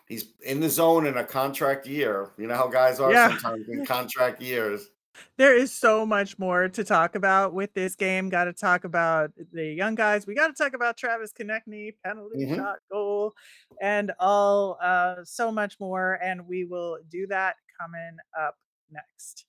He's 0.08 0.34
in 0.46 0.60
the 0.60 0.70
zone 0.70 1.08
in 1.08 1.18
a 1.18 1.24
contract 1.24 1.88
year. 1.88 2.32
You 2.38 2.48
know 2.48 2.56
how 2.56 2.68
guys 2.68 3.00
are 3.00 3.12
Yeah. 3.12 3.30
sometimes 3.30 3.68
in 3.70 3.86
contract 3.86 4.42
years. 4.42 4.90
There 5.38 5.56
is 5.56 5.72
so 5.72 6.06
much 6.06 6.38
more 6.38 6.68
to 6.68 6.84
talk 6.84 7.16
about 7.16 7.54
with 7.54 7.74
this 7.74 7.96
game. 7.96 8.30
Gotta 8.30 8.52
talk 8.52 8.84
about 8.84 9.32
the 9.54 9.64
young 9.66 9.96
guys. 9.96 10.28
We 10.28 10.36
gotta 10.36 10.54
talk 10.54 10.74
about 10.74 10.98
Travis 10.98 11.32
Konecny, 11.32 11.94
penalty 12.04 12.46
Mhm. 12.46 12.58
shot, 12.58 12.80
goal, 12.92 13.34
and 13.82 14.12
all, 14.20 14.78
uh, 14.82 15.24
so 15.24 15.52
much 15.54 15.80
more, 15.80 16.20
and 16.22 16.46
we 16.46 16.66
will 16.66 16.98
do 17.10 17.28
that 17.28 17.56
coming 17.80 18.18
up 18.38 18.58
next. 18.92 19.46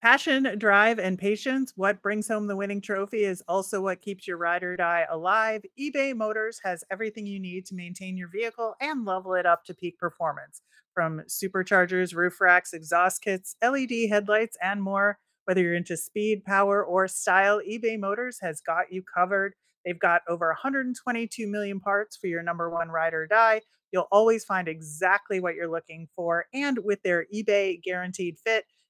Passion, 0.00 0.56
drive, 0.58 1.00
and 1.00 1.18
patience. 1.18 1.72
What 1.74 2.00
brings 2.02 2.28
home 2.28 2.46
the 2.46 2.54
winning 2.54 2.80
trophy 2.80 3.24
is 3.24 3.42
also 3.48 3.80
what 3.80 4.00
keeps 4.00 4.28
your 4.28 4.36
ride 4.36 4.62
or 4.62 4.76
die 4.76 5.04
alive. 5.10 5.62
eBay 5.78 6.14
Motors 6.14 6.60
has 6.62 6.84
everything 6.88 7.26
you 7.26 7.40
need 7.40 7.66
to 7.66 7.74
maintain 7.74 8.16
your 8.16 8.28
vehicle 8.28 8.76
and 8.80 9.04
level 9.04 9.34
it 9.34 9.44
up 9.44 9.64
to 9.64 9.74
peak 9.74 9.98
performance. 9.98 10.62
From 10.94 11.22
superchargers, 11.28 12.14
roof 12.14 12.40
racks, 12.40 12.72
exhaust 12.72 13.22
kits, 13.22 13.56
LED 13.60 14.08
headlights, 14.08 14.56
and 14.62 14.80
more. 14.80 15.18
Whether 15.46 15.62
you're 15.62 15.74
into 15.74 15.96
speed, 15.96 16.44
power, 16.44 16.84
or 16.84 17.08
style, 17.08 17.60
eBay 17.68 17.98
Motors 17.98 18.38
has 18.40 18.60
got 18.60 18.92
you 18.92 19.02
covered. 19.02 19.54
They've 19.84 19.98
got 19.98 20.22
over 20.28 20.46
122 20.46 21.48
million 21.48 21.80
parts 21.80 22.16
for 22.16 22.28
your 22.28 22.44
number 22.44 22.70
one 22.70 22.90
ride 22.90 23.14
or 23.14 23.26
die. 23.26 23.62
You'll 23.90 24.08
always 24.12 24.44
find 24.44 24.68
exactly 24.68 25.40
what 25.40 25.56
you're 25.56 25.66
looking 25.66 26.06
for. 26.14 26.44
And 26.54 26.78
with 26.84 27.02
their 27.02 27.26
eBay 27.34 27.82
guaranteed 27.82 28.36
fit, 28.38 28.64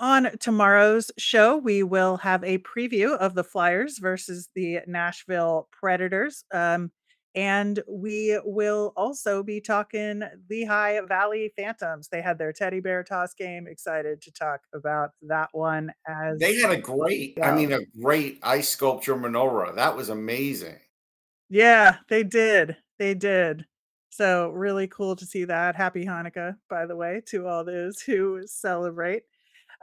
On 0.00 0.28
tomorrow's 0.38 1.10
show, 1.18 1.56
we 1.56 1.82
will 1.82 2.16
have 2.16 2.42
a 2.42 2.58
preview 2.58 3.16
of 3.16 3.34
the 3.34 3.44
Flyers 3.44 3.98
versus 3.98 4.48
the 4.54 4.80
Nashville 4.86 5.68
Predators. 5.70 6.44
Um, 6.52 6.90
and 7.36 7.80
we 7.88 8.38
will 8.44 8.92
also 8.96 9.42
be 9.42 9.60
talking 9.60 10.22
Lehigh 10.48 11.00
Valley 11.08 11.52
Phantoms. 11.56 12.08
They 12.08 12.22
had 12.22 12.38
their 12.38 12.52
teddy 12.52 12.80
bear 12.80 13.02
toss 13.02 13.34
game. 13.34 13.66
Excited 13.66 14.20
to 14.22 14.32
talk 14.32 14.60
about 14.72 15.10
that 15.22 15.48
one 15.52 15.92
as 16.06 16.38
They 16.38 16.56
had 16.56 16.70
a 16.70 16.80
great, 16.80 17.38
I 17.42 17.54
mean, 17.54 17.72
a 17.72 17.84
great 18.00 18.38
ice 18.42 18.68
sculpture 18.68 19.16
menorah. 19.16 19.74
That 19.74 19.96
was 19.96 20.10
amazing. 20.10 20.76
Yeah, 21.50 21.96
they 22.08 22.22
did. 22.22 22.76
They 22.98 23.14
did. 23.14 23.64
So 24.10 24.50
really 24.50 24.86
cool 24.86 25.16
to 25.16 25.26
see 25.26 25.44
that. 25.44 25.74
Happy 25.74 26.04
Hanukkah, 26.04 26.56
by 26.70 26.86
the 26.86 26.94
way, 26.94 27.20
to 27.28 27.48
all 27.48 27.64
those 27.64 28.00
who 28.00 28.42
celebrate. 28.46 29.24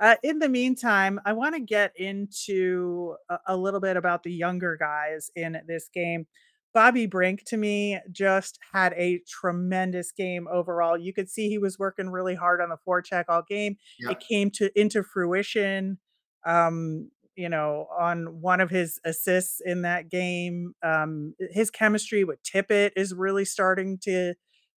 Uh, 0.02 0.16
in 0.24 0.40
the 0.40 0.50
meantime, 0.50 1.20
I 1.26 1.34
want 1.34 1.54
to 1.54 1.62
get 1.62 1.94
into 1.96 3.16
a, 3.30 3.38
a 3.50 3.58
little 3.58 3.80
bit 3.80 3.98
about 3.98 4.24
the 4.24 4.34
younger 4.34 4.76
guys 4.76 5.30
in 5.36 5.62
this 5.68 5.90
game. 5.94 6.26
Bobby 6.74 7.06
Brink, 7.06 7.44
to 7.48 7.58
me, 7.58 8.00
just 8.12 8.58
had 8.74 8.94
a 8.94 9.22
tremendous 9.28 10.12
game 10.12 10.48
overall. 10.52 10.98
You 10.98 11.14
could 11.14 11.30
see 11.30 11.50
he 11.50 11.58
was 11.58 11.78
working 11.78 12.10
really 12.10 12.34
hard 12.34 12.62
on 12.62 12.70
the 12.70 12.78
forecheck 12.88 13.26
all 13.30 13.44
game. 13.48 13.76
Yeah. 14.00 14.12
It 14.12 14.20
came 14.20 14.50
to 14.52 14.72
into 14.80 15.04
fruition. 15.04 16.00
Um, 16.46 17.12
you 17.36 17.50
know, 17.50 17.88
on 17.98 18.42
one 18.42 18.60
of 18.60 18.70
his 18.70 19.00
assists 19.06 19.62
in 19.64 19.84
that 19.84 20.10
game. 20.10 20.74
Um, 20.84 21.34
his 21.52 21.70
chemistry 21.70 22.24
with 22.24 22.40
Tippett 22.44 22.92
is 22.96 23.14
really 23.14 23.46
starting 23.46 23.98
to 24.04 24.34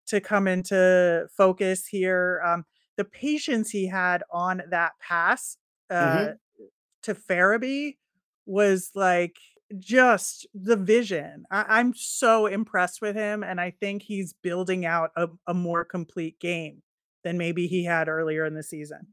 to 0.08 0.20
come 0.20 0.48
into 0.48 1.27
focus 1.36 1.88
here. 1.88 2.42
Um, 2.46 2.65
the 2.98 3.06
patience 3.06 3.70
he 3.70 3.88
had 3.88 4.24
on 4.32 4.64
that 4.70 4.94
pass 5.00 5.58
uh, 5.90 6.28
Mhm. 6.28 6.40
to 7.04 7.16
Farabee 7.16 7.98
was 8.46 8.92
like 8.96 9.38
just 9.80 10.48
the 10.54 10.76
vision. 10.78 11.46
I, 11.52 11.80
I'm 11.80 11.94
so 11.94 12.46
impressed 12.48 13.02
with 13.02 13.16
him, 13.16 13.44
and 13.44 13.60
I 13.62 13.72
think 13.72 14.04
he's 14.04 14.34
building 14.34 14.86
out 14.86 15.12
a, 15.16 15.30
a 15.48 15.54
more 15.54 15.86
complete 15.86 16.40
game 16.40 16.84
than 17.24 17.38
maybe 17.38 17.68
he 17.68 17.84
had 17.86 18.10
earlier 18.10 18.46
in 18.46 18.54
the 18.56 18.64
season. 18.64 19.08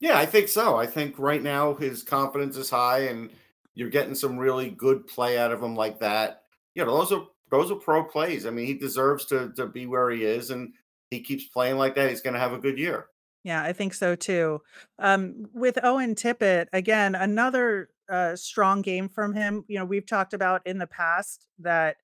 Yeah, 0.00 0.18
I 0.18 0.26
think 0.26 0.48
so. 0.48 0.76
I 0.76 0.86
think 0.86 1.18
right 1.18 1.42
now 1.42 1.74
his 1.74 2.02
confidence 2.02 2.56
is 2.56 2.70
high 2.70 3.00
and 3.08 3.30
you're 3.74 3.90
getting 3.90 4.14
some 4.14 4.38
really 4.38 4.70
good 4.70 5.06
play 5.06 5.38
out 5.38 5.52
of 5.52 5.62
him 5.62 5.74
like 5.74 5.98
that. 6.00 6.44
You 6.74 6.84
know, 6.84 6.96
those 6.96 7.12
are 7.12 7.26
those 7.50 7.70
are 7.70 7.76
pro 7.76 8.04
plays. 8.04 8.46
I 8.46 8.50
mean, 8.50 8.66
he 8.66 8.74
deserves 8.74 9.24
to 9.26 9.52
to 9.54 9.66
be 9.66 9.86
where 9.86 10.10
he 10.10 10.24
is 10.24 10.50
and 10.50 10.74
he 11.10 11.20
keeps 11.20 11.48
playing 11.48 11.76
like 11.76 11.94
that, 11.94 12.10
he's 12.10 12.20
gonna 12.20 12.38
have 12.38 12.52
a 12.52 12.58
good 12.58 12.78
year. 12.78 13.06
Yeah, 13.44 13.62
I 13.62 13.72
think 13.72 13.94
so 13.94 14.14
too. 14.14 14.60
Um, 14.98 15.46
with 15.54 15.78
Owen 15.82 16.14
Tippett, 16.14 16.66
again, 16.72 17.14
another 17.14 17.88
uh, 18.10 18.36
strong 18.36 18.82
game 18.82 19.08
from 19.08 19.34
him. 19.34 19.64
You 19.68 19.78
know, 19.78 19.84
we've 19.84 20.06
talked 20.06 20.34
about 20.34 20.66
in 20.66 20.78
the 20.78 20.86
past 20.86 21.46
that, 21.60 21.96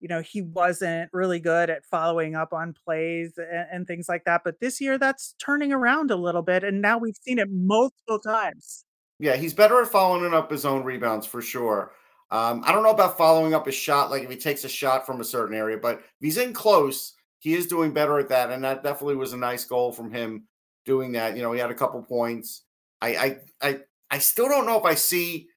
you 0.00 0.08
know, 0.08 0.20
he 0.20 0.42
wasn't 0.42 1.10
really 1.12 1.40
good 1.40 1.70
at 1.70 1.84
following 1.84 2.34
up 2.36 2.52
on 2.52 2.74
plays 2.84 3.34
and, 3.36 3.66
and 3.72 3.86
things 3.86 4.08
like 4.08 4.24
that. 4.24 4.42
But 4.44 4.60
this 4.60 4.80
year, 4.80 4.98
that's 4.98 5.34
turning 5.38 5.72
around 5.72 6.10
a 6.10 6.16
little 6.16 6.42
bit. 6.42 6.62
And 6.62 6.80
now 6.80 6.98
we've 6.98 7.16
seen 7.16 7.38
it 7.38 7.48
multiple 7.50 8.18
times. 8.18 8.84
Yeah, 9.18 9.36
he's 9.36 9.54
better 9.54 9.80
at 9.80 9.88
following 9.88 10.34
up 10.34 10.50
his 10.50 10.64
own 10.64 10.84
rebounds 10.84 11.26
for 11.26 11.40
sure. 11.42 11.92
Um, 12.30 12.62
I 12.66 12.72
don't 12.72 12.82
know 12.82 12.90
about 12.90 13.16
following 13.16 13.54
up 13.54 13.66
his 13.66 13.74
shot, 13.74 14.10
like 14.10 14.22
if 14.22 14.30
he 14.30 14.36
takes 14.36 14.64
a 14.64 14.68
shot 14.68 15.06
from 15.06 15.20
a 15.20 15.24
certain 15.24 15.56
area, 15.56 15.78
but 15.78 15.98
if 15.98 16.04
he's 16.20 16.38
in 16.38 16.52
close, 16.52 17.15
he 17.38 17.54
is 17.54 17.66
doing 17.66 17.92
better 17.92 18.18
at 18.18 18.28
that. 18.28 18.50
And 18.50 18.64
that 18.64 18.82
definitely 18.82 19.16
was 19.16 19.32
a 19.32 19.38
nice 19.38 19.64
goal 19.64 19.92
from 19.92 20.10
him 20.10 20.46
doing 20.84 21.12
that. 21.12 21.36
You 21.36 21.42
know, 21.42 21.52
he 21.52 21.60
had 21.60 21.70
a 21.70 21.74
couple 21.74 22.02
points. 22.02 22.62
I 23.00 23.16
I 23.16 23.36
I, 23.62 23.80
I 24.10 24.18
still 24.18 24.48
don't 24.48 24.66
know 24.66 24.78
if 24.78 24.84
I 24.84 24.94
see 24.94 25.48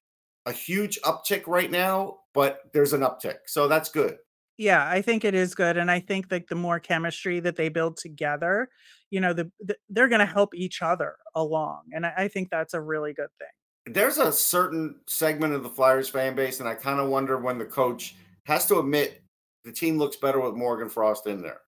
a 0.46 0.52
huge 0.52 1.00
uptick 1.02 1.46
right 1.46 1.70
now, 1.70 2.18
but 2.34 2.60
there's 2.72 2.92
an 2.92 3.00
uptick. 3.00 3.38
So 3.46 3.68
that's 3.68 3.88
good. 3.90 4.16
Yeah, 4.58 4.86
I 4.86 5.00
think 5.00 5.24
it 5.24 5.34
is 5.34 5.54
good. 5.54 5.78
And 5.78 5.90
I 5.90 6.00
think 6.00 6.28
that 6.28 6.48
the 6.48 6.54
more 6.54 6.78
chemistry 6.78 7.40
that 7.40 7.56
they 7.56 7.70
build 7.70 7.96
together, 7.96 8.68
you 9.08 9.20
know, 9.20 9.32
the, 9.32 9.50
the 9.60 9.76
they're 9.88 10.08
going 10.08 10.20
to 10.20 10.26
help 10.26 10.54
each 10.54 10.82
other 10.82 11.16
along. 11.34 11.84
And 11.94 12.04
I, 12.04 12.12
I 12.16 12.28
think 12.28 12.50
that's 12.50 12.74
a 12.74 12.80
really 12.80 13.14
good 13.14 13.30
thing. 13.38 13.94
There's 13.94 14.18
a 14.18 14.30
certain 14.30 15.00
segment 15.06 15.54
of 15.54 15.62
the 15.62 15.70
Flyers 15.70 16.10
fan 16.10 16.34
base, 16.34 16.60
and 16.60 16.68
I 16.68 16.74
kind 16.74 17.00
of 17.00 17.08
wonder 17.08 17.38
when 17.38 17.56
the 17.56 17.64
coach 17.64 18.16
has 18.44 18.66
to 18.66 18.78
admit 18.78 19.22
the 19.64 19.72
team 19.72 19.96
looks 19.96 20.16
better 20.16 20.40
with 20.40 20.54
Morgan 20.54 20.90
Frost 20.90 21.26
in 21.26 21.40
there. 21.40 21.60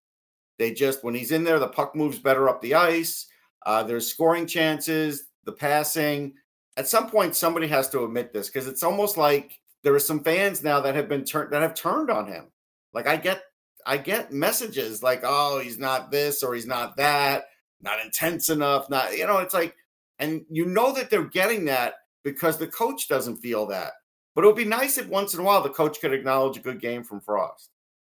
They 0.59 0.71
just, 0.73 1.03
when 1.03 1.15
he's 1.15 1.31
in 1.31 1.43
there, 1.43 1.59
the 1.59 1.67
puck 1.67 1.95
moves 1.95 2.19
better 2.19 2.49
up 2.49 2.61
the 2.61 2.75
ice. 2.75 3.27
Uh, 3.65 3.83
there's 3.83 4.07
scoring 4.11 4.45
chances, 4.45 5.25
the 5.45 5.51
passing. 5.51 6.33
At 6.77 6.87
some 6.87 7.09
point, 7.09 7.35
somebody 7.35 7.67
has 7.67 7.89
to 7.89 8.03
admit 8.03 8.33
this 8.33 8.47
because 8.49 8.67
it's 8.67 8.83
almost 8.83 9.17
like 9.17 9.59
there 9.83 9.93
are 9.95 9.99
some 9.99 10.23
fans 10.23 10.63
now 10.63 10.79
that 10.81 10.95
have 10.95 11.07
been 11.09 11.23
turned 11.23 11.51
that 11.53 11.61
have 11.61 11.73
turned 11.75 12.09
on 12.09 12.27
him. 12.27 12.51
Like 12.93 13.07
I 13.07 13.17
get, 13.17 13.41
I 13.85 13.97
get 13.97 14.31
messages 14.31 15.03
like, 15.03 15.21
"Oh, 15.23 15.59
he's 15.59 15.77
not 15.79 16.11
this 16.11 16.43
or 16.43 16.53
he's 16.55 16.65
not 16.67 16.97
that, 16.97 17.45
not 17.81 18.03
intense 18.03 18.49
enough." 18.49 18.89
Not, 18.89 19.17
you 19.17 19.27
know, 19.27 19.37
it's 19.39 19.53
like, 19.53 19.75
and 20.19 20.45
you 20.49 20.65
know 20.65 20.93
that 20.93 21.09
they're 21.09 21.25
getting 21.25 21.65
that 21.65 21.95
because 22.23 22.57
the 22.57 22.67
coach 22.67 23.07
doesn't 23.07 23.37
feel 23.37 23.65
that. 23.67 23.93
But 24.35 24.43
it 24.43 24.47
would 24.47 24.55
be 24.55 24.65
nice 24.65 24.97
if 24.97 25.07
once 25.07 25.33
in 25.33 25.41
a 25.41 25.43
while 25.43 25.61
the 25.61 25.69
coach 25.69 25.99
could 26.01 26.13
acknowledge 26.13 26.57
a 26.57 26.61
good 26.61 26.79
game 26.81 27.03
from 27.03 27.21
Frost, 27.21 27.69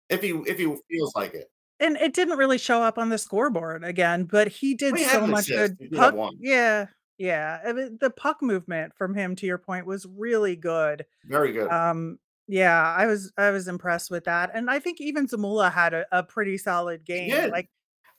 if 0.09 0.21
he 0.21 0.31
if 0.47 0.57
he 0.57 0.65
feels 0.89 1.13
like 1.15 1.33
it. 1.35 1.49
And 1.79 1.95
it 1.97 2.13
didn't 2.13 2.37
really 2.37 2.57
show 2.57 2.81
up 2.81 2.97
on 2.97 3.09
the 3.09 3.17
scoreboard 3.17 3.83
again, 3.83 4.23
but 4.23 4.47
he 4.47 4.73
did 4.73 4.97
had 4.97 5.11
so 5.11 5.23
an 5.25 5.29
much 5.29 5.49
assist. 5.49 5.77
good 5.77 5.77
He 5.79 5.87
did 5.89 5.99
have 5.99 6.11
puck. 6.11 6.15
one. 6.15 6.33
Yeah, 6.39 6.87
yeah. 7.17 7.59
I 7.65 7.73
mean, 7.73 7.97
the 8.01 8.09
puck 8.09 8.41
movement 8.41 8.93
from 8.95 9.13
him, 9.13 9.35
to 9.35 9.45
your 9.45 9.59
point, 9.59 9.85
was 9.85 10.07
really 10.17 10.55
good. 10.55 11.05
Very 11.25 11.51
good. 11.51 11.69
Um, 11.69 12.17
yeah, 12.47 12.95
I 12.97 13.05
was 13.05 13.31
I 13.37 13.51
was 13.51 13.67
impressed 13.67 14.09
with 14.09 14.23
that, 14.23 14.51
and 14.53 14.69
I 14.69 14.79
think 14.79 15.01
even 15.01 15.27
Zamula 15.27 15.71
had 15.71 15.93
a, 15.93 16.05
a 16.11 16.23
pretty 16.23 16.57
solid 16.57 17.01
He 17.05 17.13
game. 17.13 17.29
did. 17.29 17.51
Like, 17.51 17.69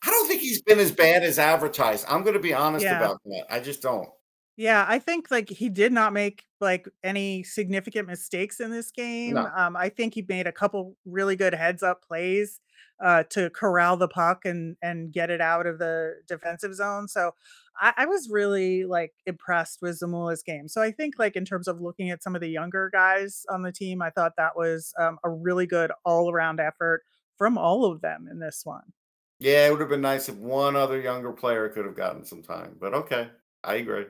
I 0.06 0.10
don't 0.10 0.28
think 0.28 0.40
he's 0.40 0.62
been 0.62 0.78
as 0.78 0.92
bad 0.92 1.24
as 1.24 1.40
advertised. 1.40 2.04
I'm 2.08 2.22
going 2.22 2.34
to 2.34 2.40
be 2.40 2.54
honest 2.54 2.84
yeah, 2.84 2.98
about 2.98 3.20
that. 3.24 3.46
I 3.50 3.58
just 3.58 3.82
don't. 3.82 4.08
Yeah, 4.56 4.84
I 4.88 4.98
think, 4.98 5.30
like, 5.30 5.48
he 5.48 5.68
did 5.68 5.92
not 5.92 6.12
make, 6.12 6.44
like, 6.60 6.88
any 7.04 7.44
significant 7.44 8.08
mistakes 8.08 8.58
in 8.58 8.72
this 8.72 8.90
game. 8.90 9.34
No. 9.34 9.48
Um, 9.56 9.76
I 9.76 9.88
think 9.88 10.14
he 10.14 10.24
made 10.28 10.48
a 10.48 10.52
couple 10.52 10.96
really 11.04 11.36
good 11.36 11.54
heads 11.54 11.82
up 11.82 12.02
plays, 12.02 12.58
uh, 13.02 13.22
to 13.30 13.50
corral 13.50 13.96
the 13.96 14.08
puck 14.08 14.44
and 14.44 14.76
and 14.82 15.12
get 15.12 15.30
it 15.30 15.40
out 15.40 15.66
of 15.66 15.78
the 15.78 16.14
defensive 16.26 16.74
zone. 16.74 17.08
So 17.08 17.32
I, 17.80 17.92
I 17.98 18.06
was 18.06 18.28
really 18.30 18.84
like 18.84 19.12
impressed 19.26 19.80
with 19.82 20.00
Zamula's 20.00 20.42
game. 20.42 20.68
So 20.68 20.82
I 20.82 20.90
think 20.90 21.14
like 21.18 21.36
in 21.36 21.44
terms 21.44 21.68
of 21.68 21.80
looking 21.80 22.10
at 22.10 22.22
some 22.22 22.34
of 22.34 22.40
the 22.40 22.48
younger 22.48 22.90
guys 22.92 23.44
on 23.50 23.62
the 23.62 23.72
team, 23.72 24.02
I 24.02 24.10
thought 24.10 24.32
that 24.36 24.56
was 24.56 24.92
um, 24.98 25.18
a 25.24 25.30
really 25.30 25.66
good 25.66 25.92
all 26.04 26.30
around 26.30 26.60
effort 26.60 27.02
from 27.36 27.56
all 27.56 27.84
of 27.84 28.00
them 28.00 28.28
in 28.30 28.40
this 28.40 28.62
one. 28.64 28.92
Yeah, 29.40 29.66
it 29.66 29.70
would 29.70 29.80
have 29.80 29.88
been 29.88 30.00
nice 30.00 30.28
if 30.28 30.34
one 30.34 30.74
other 30.74 31.00
younger 31.00 31.32
player 31.32 31.68
could 31.68 31.84
have 31.84 31.94
gotten 31.94 32.24
some 32.24 32.42
time, 32.42 32.76
but 32.80 32.92
okay, 32.92 33.28
I 33.62 33.74
agree. 33.74 34.06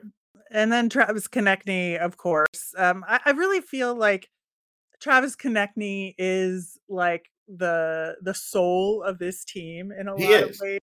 And 0.51 0.71
then 0.71 0.89
Travis 0.89 1.27
Konecny, 1.27 1.97
of 1.99 2.17
course. 2.17 2.73
Um, 2.75 3.05
I, 3.07 3.19
I 3.25 3.31
really 3.31 3.61
feel 3.61 3.93
like 3.93 4.29
Travis 4.99 5.35
Konecny 5.35 6.15
is 6.17 6.79
like 6.89 7.29
the 7.49 8.17
the 8.21 8.33
soul 8.33 9.03
of 9.03 9.19
this 9.19 9.43
team 9.45 9.91
in 9.91 10.07
a 10.07 10.15
He 10.15 10.27
lot 10.27 10.43
of 10.43 10.51
ways. 10.59 10.81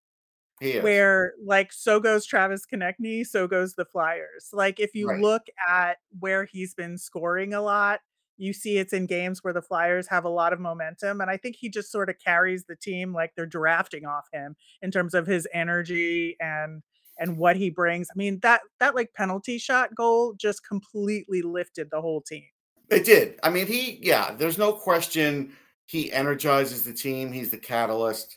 He 0.59 0.71
is. 0.73 0.83
Where 0.83 1.33
like 1.43 1.73
so 1.73 1.99
goes 1.99 2.25
Travis 2.25 2.65
Konecny, 2.71 3.25
so 3.25 3.47
goes 3.47 3.73
the 3.75 3.85
Flyers. 3.85 4.49
Like 4.53 4.79
if 4.79 4.93
you 4.93 5.07
Right. 5.07 5.19
look 5.19 5.43
at 5.67 5.97
where 6.19 6.45
he's 6.45 6.75
been 6.75 6.97
scoring 6.99 7.53
a 7.53 7.61
lot, 7.61 8.01
you 8.37 8.53
see 8.53 8.77
it's 8.77 8.93
in 8.93 9.07
games 9.07 9.43
where 9.43 9.53
the 9.53 9.61
Flyers 9.61 10.07
have 10.09 10.23
a 10.25 10.29
lot 10.29 10.53
of 10.53 10.59
momentum. 10.59 11.19
And 11.21 11.31
I 11.31 11.37
think 11.37 11.55
he 11.55 11.69
just 11.69 11.91
sort 11.91 12.09
of 12.09 12.19
carries 12.19 12.65
the 12.65 12.75
team 12.75 13.13
like 13.13 13.33
they're 13.35 13.47
drafting 13.47 14.05
off 14.05 14.27
him 14.31 14.55
in 14.81 14.91
terms 14.91 15.13
of 15.15 15.25
his 15.25 15.47
energy 15.53 16.35
and 16.39 16.83
and 17.17 17.37
what 17.39 17.55
he 17.55 17.69
brings. 17.71 18.09
I 18.11 18.17
mean, 18.17 18.39
that 18.41 18.61
that 18.79 18.93
like 18.93 19.13
penalty 19.13 19.57
shot 19.57 19.95
goal 19.95 20.33
just 20.33 20.65
completely 20.67 21.41
lifted 21.41 21.89
the 21.91 22.01
whole 22.01 22.21
team. 22.21 22.45
It 22.89 23.03
did. 23.05 23.39
I 23.43 23.49
mean, 23.49 23.67
he 23.67 23.99
yeah, 24.01 24.33
there's 24.33 24.57
no 24.57 24.73
question 24.73 25.53
he 25.87 26.11
energizes 26.11 26.83
the 26.83 26.93
team. 26.93 27.31
He's 27.31 27.49
the 27.49 27.57
catalyst. 27.57 28.35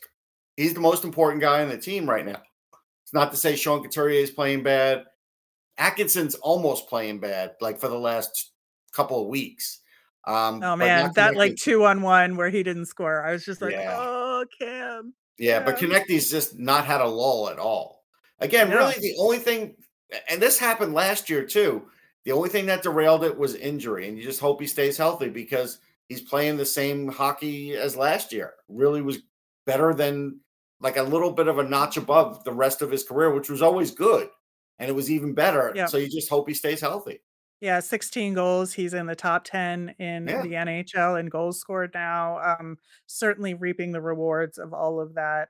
He's 0.57 0.73
the 0.73 0.79
most 0.79 1.03
important 1.03 1.41
guy 1.41 1.61
on 1.61 1.69
the 1.69 1.77
team 1.77 2.09
right 2.09 2.25
now. 2.25 2.41
It's 3.03 3.13
not 3.13 3.31
to 3.31 3.37
say 3.37 3.55
Sean 3.55 3.83
Couturier 3.83 4.21
is 4.23 4.31
playing 4.31 4.63
bad. 4.63 5.03
Atkinson's 5.77 6.35
almost 6.35 6.87
playing 6.89 7.19
bad, 7.19 7.51
like 7.61 7.79
for 7.79 7.87
the 7.87 7.99
last 7.99 8.51
couple 8.93 9.21
of 9.21 9.27
weeks. 9.27 9.79
Um, 10.25 10.61
Oh 10.63 10.75
man, 10.75 11.11
that 11.15 11.35
like 11.35 11.55
two 11.55 11.85
on 11.85 12.01
one 12.01 12.35
where 12.37 12.49
he 12.49 12.63
didn't 12.63 12.85
score. 12.85 13.25
I 13.25 13.31
was 13.31 13.45
just 13.45 13.61
like, 13.61 13.73
Yeah. 13.73 13.95
oh 13.97 14.45
Cam. 14.59 15.13
Yeah, 15.37 15.63
but 15.63 15.81
Yeah. 15.81 15.87
Konecny's 15.89 16.29
just 16.29 16.59
not 16.59 16.85
had 16.85 17.01
a 17.01 17.07
lull 17.07 17.49
at 17.49 17.57
all. 17.59 18.03
Again, 18.39 18.69
No. 18.69 18.77
really 18.77 18.95
the 18.99 19.15
only 19.19 19.39
thing 19.39 19.75
and 20.29 20.41
this 20.41 20.59
happened 20.59 20.93
last 20.93 21.29
year 21.29 21.43
too. 21.45 21.87
The 22.25 22.33
only 22.33 22.49
thing 22.49 22.67
that 22.67 22.83
derailed 22.83 23.23
it 23.23 23.35
was 23.35 23.55
injury, 23.55 24.07
and 24.07 24.17
you 24.17 24.23
just 24.23 24.39
hope 24.39 24.61
he 24.61 24.67
stays 24.67 24.97
healthy 24.97 25.29
because 25.29 25.79
he's 26.11 26.21
playing 26.21 26.57
the 26.57 26.65
same 26.65 27.07
hockey 27.07 27.73
as 27.75 27.95
last 27.95 28.33
year. 28.33 28.53
Really 28.67 29.01
was 29.01 29.19
better 29.65 29.93
than 29.93 30.41
like 30.81 30.97
a 30.97 31.03
little 31.03 31.31
bit 31.31 31.47
of 31.47 31.57
a 31.57 31.63
notch 31.63 31.95
above 31.95 32.43
the 32.43 32.51
rest 32.51 32.81
of 32.81 32.91
his 32.91 33.03
career, 33.03 33.33
which 33.33 33.49
was 33.49 33.61
always 33.61 33.91
good. 33.91 34.29
And 34.77 34.89
it 34.89 34.93
was 34.93 35.09
even 35.09 35.33
better. 35.33 35.73
So 35.87 35.97
you 35.97 36.09
just 36.09 36.29
hope 36.29 36.49
he 36.49 36.53
stays 36.53 36.81
healthy. 36.81 37.21
Yeah, 37.61 37.79
16 37.79 38.33
goals. 38.33 38.73
He's 38.73 38.93
in 38.93 39.05
the 39.05 39.15
top 39.15 39.43
10 39.45 39.95
in 39.99 40.27
Yeah. 40.27 40.41
the 40.41 40.55
NHL 40.55 41.15
in 41.19 41.27
goals 41.27 41.59
scored 41.61 41.91
now. 41.93 42.39
Um, 42.39 42.77
certainly 43.05 43.53
reaping 43.53 43.91
the 43.93 44.01
rewards 44.01 44.57
of 44.57 44.73
all 44.73 44.99
of 44.99 45.13
that 45.13 45.49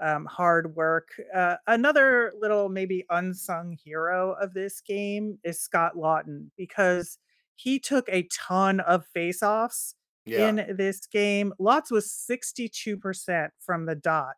um, 0.00 0.26
hard 0.26 0.76
work. 0.76 1.08
Uh, 1.34 1.56
another 1.66 2.32
little 2.38 2.68
maybe 2.68 3.06
unsung 3.10 3.72
hero 3.82 4.34
of 4.34 4.52
this 4.52 4.80
game 4.82 5.38
is 5.42 5.58
Scott 5.58 5.94
Laughton 5.96 6.50
because 6.58 7.18
he 7.56 7.78
took 7.78 8.08
a 8.08 8.28
ton 8.32 8.80
of 8.80 9.04
faceoffs 9.16 9.94
Yeah. 10.24 10.48
in 10.48 10.76
this 10.76 11.06
game. 11.06 11.52
Lots 11.58 11.90
was 11.90 12.10
62% 12.10 13.48
from 13.60 13.86
the 13.86 13.94
dot 13.94 14.34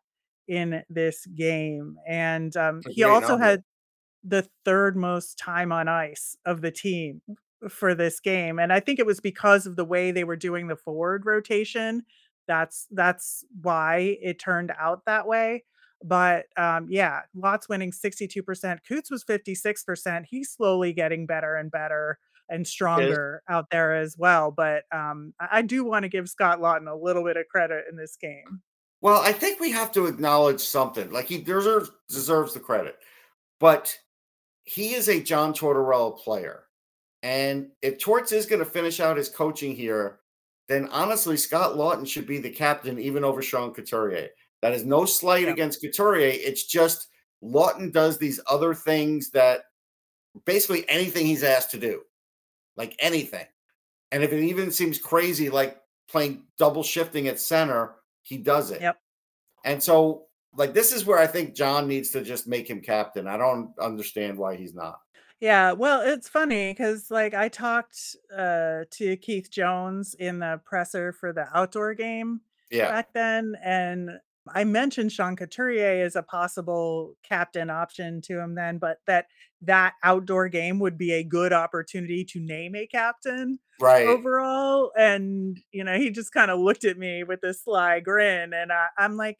in 0.47 0.83
this 0.89 1.25
game. 1.27 1.97
And 2.07 2.55
um, 2.57 2.81
he 2.89 3.03
also 3.03 3.29
number. 3.29 3.45
had 3.45 3.63
the 4.23 4.47
third 4.65 4.97
most 4.97 5.37
time 5.37 5.71
on 5.71 5.87
ice 5.87 6.35
of 6.45 6.61
the 6.61 6.71
team 6.71 7.21
for 7.69 7.93
this 7.95 8.19
game 8.21 8.57
and 8.59 8.71
i 8.71 8.79
think 8.79 8.99
it 8.99 9.05
was 9.05 9.19
because 9.19 9.65
of 9.65 9.75
the 9.75 9.83
way 9.85 10.11
they 10.11 10.23
were 10.23 10.35
doing 10.37 10.67
the 10.67 10.75
forward 10.77 11.25
rotation 11.25 12.03
that's 12.47 12.87
that's 12.91 13.43
why 13.61 14.17
it 14.21 14.39
turned 14.39 14.71
out 14.79 15.03
that 15.05 15.27
way 15.27 15.63
but 16.03 16.45
um 16.57 16.87
yeah 16.89 17.21
lots 17.35 17.67
winning 17.69 17.91
62% 17.91 18.79
coots 18.87 19.11
was 19.11 19.23
56% 19.25 20.25
he's 20.25 20.51
slowly 20.51 20.93
getting 20.93 21.25
better 21.25 21.55
and 21.57 21.69
better 21.69 22.17
and 22.49 22.67
stronger 22.67 23.41
out 23.49 23.65
there 23.71 23.95
as 23.95 24.17
well 24.17 24.51
but 24.51 24.83
um 24.91 25.33
i, 25.39 25.61
do 25.61 25.83
want 25.83 26.03
to 26.03 26.09
give 26.09 26.27
scott 26.29 26.59
laughton 26.59 26.91
a 26.91 26.95
little 26.95 27.23
bit 27.23 27.37
of 27.37 27.47
credit 27.47 27.85
in 27.89 27.95
this 27.95 28.15
game 28.15 28.61
Well, 29.01 29.21
I 29.21 29.31
think 29.31 29.59
we 29.59 29.71
have 29.71 29.91
to 29.93 30.07
acknowledge 30.07 30.59
something. 30.59 31.09
Like 31.11 31.25
he 31.27 31.37
deserves 31.37 31.89
deserves 32.09 32.53
the 32.53 32.59
credit, 32.59 32.97
but 33.59 33.95
he 34.65 34.93
is 34.93 35.07
a 35.07 35.21
John 35.21 35.53
Tortorella 35.53 36.17
player, 36.19 36.63
and 37.23 37.69
if 37.81 37.97
Torts 37.99 38.31
is 38.33 38.45
going 38.45 38.59
to 38.59 38.65
finish 38.69 38.99
out 38.99 39.15
his 39.17 39.29
coaching 39.29 39.73
here, 39.75 40.19
then 40.67 40.89
honestly, 40.91 41.37
Scott 41.37 41.75
Laughton 41.77 42.05
should 42.07 42.27
be 42.27 42.39
the 42.39 42.49
captain 42.49 42.99
even 42.99 43.23
over 43.23 43.41
Sean 43.41 43.73
Couturier. 43.73 44.29
That 44.61 44.73
is 44.73 44.83
no 44.85 45.05
slight 45.05 45.45
Yeah. 45.45 45.53
against 45.53 45.81
Couturier. 45.81 46.33
It's 46.33 46.65
just 46.65 47.07
Laughton 47.41 47.93
does 47.93 48.17
these 48.17 48.39
other 48.47 48.73
things 48.73 49.29
that 49.31 49.61
basically 50.45 50.87
anything 50.89 51.25
he's 51.25 51.43
asked 51.43 51.71
to 51.71 51.79
do, 51.79 52.01
like 52.79 52.95
anything. 52.97 53.45
And 54.11 54.23
if 54.23 54.33
it 54.33 54.43
even 54.43 54.71
seems 54.71 54.97
crazy, 54.97 55.51
like 55.51 55.79
playing 56.09 56.45
double 56.57 56.81
shifting 56.81 57.27
at 57.27 57.39
center, 57.39 57.97
he 58.23 58.37
does 58.37 58.71
it. 58.71 58.81
Yep. 58.81 58.97
And 59.65 59.83
so, 59.83 60.27
like, 60.55 60.73
this 60.73 60.93
is 60.93 61.05
where 61.05 61.19
I 61.19 61.27
think 61.27 61.53
John 61.53 61.87
needs 61.87 62.09
to 62.11 62.23
just 62.23 62.47
make 62.47 62.67
him 62.67 62.81
captain. 62.81 63.27
I 63.27 63.37
don't 63.37 63.77
understand 63.79 64.37
why 64.37 64.55
he's 64.55 64.73
not. 64.73 64.99
Yeah, 65.41 65.73
well, 65.73 66.01
it's 66.01 66.27
funny 66.27 66.71
because 66.71 67.11
like 67.11 67.33
I 67.33 67.49
talked 67.49 68.15
uh 68.35 68.85
to 68.91 69.17
Keith 69.17 69.51
Jones 69.51 70.15
in 70.15 70.39
the 70.39 70.59
presser 70.65 71.13
for 71.13 71.31
the 71.33 71.47
outdoor 71.53 71.93
game 71.93 72.41
Yeah. 72.71 72.89
back 72.89 73.13
then, 73.13 73.55
and 73.63 74.09
I 74.53 74.63
mentioned 74.63 75.11
Sean 75.11 75.35
Couturier 75.35 76.03
as 76.03 76.15
a 76.15 76.23
possible 76.23 77.15
captain 77.23 77.69
option 77.69 78.21
to 78.23 78.39
him 78.39 78.55
then, 78.55 78.77
but 78.77 78.97
that 79.07 79.27
that 79.61 79.93
outdoor 80.03 80.47
game 80.49 80.79
would 80.79 80.97
be 80.97 81.13
a 81.13 81.23
good 81.23 81.51
opportunity 81.53 82.23
to 82.25 82.39
name 82.39 82.75
a 82.75 82.87
captain 82.87 83.59
Right. 83.79 84.07
overall. 84.07 84.91
And 84.97 85.57
you 85.71 85.83
know, 85.83 85.97
he 85.97 86.09
just 86.11 86.33
kind 86.33 86.51
of 86.51 86.59
looked 86.59 86.85
at 86.85 86.97
me 86.97 87.23
with 87.23 87.41
this 87.41 87.63
sly 87.63 87.99
grin, 87.99 88.53
and 88.53 88.71
I, 88.71 88.87
I'm 88.97 89.15
like, 89.15 89.37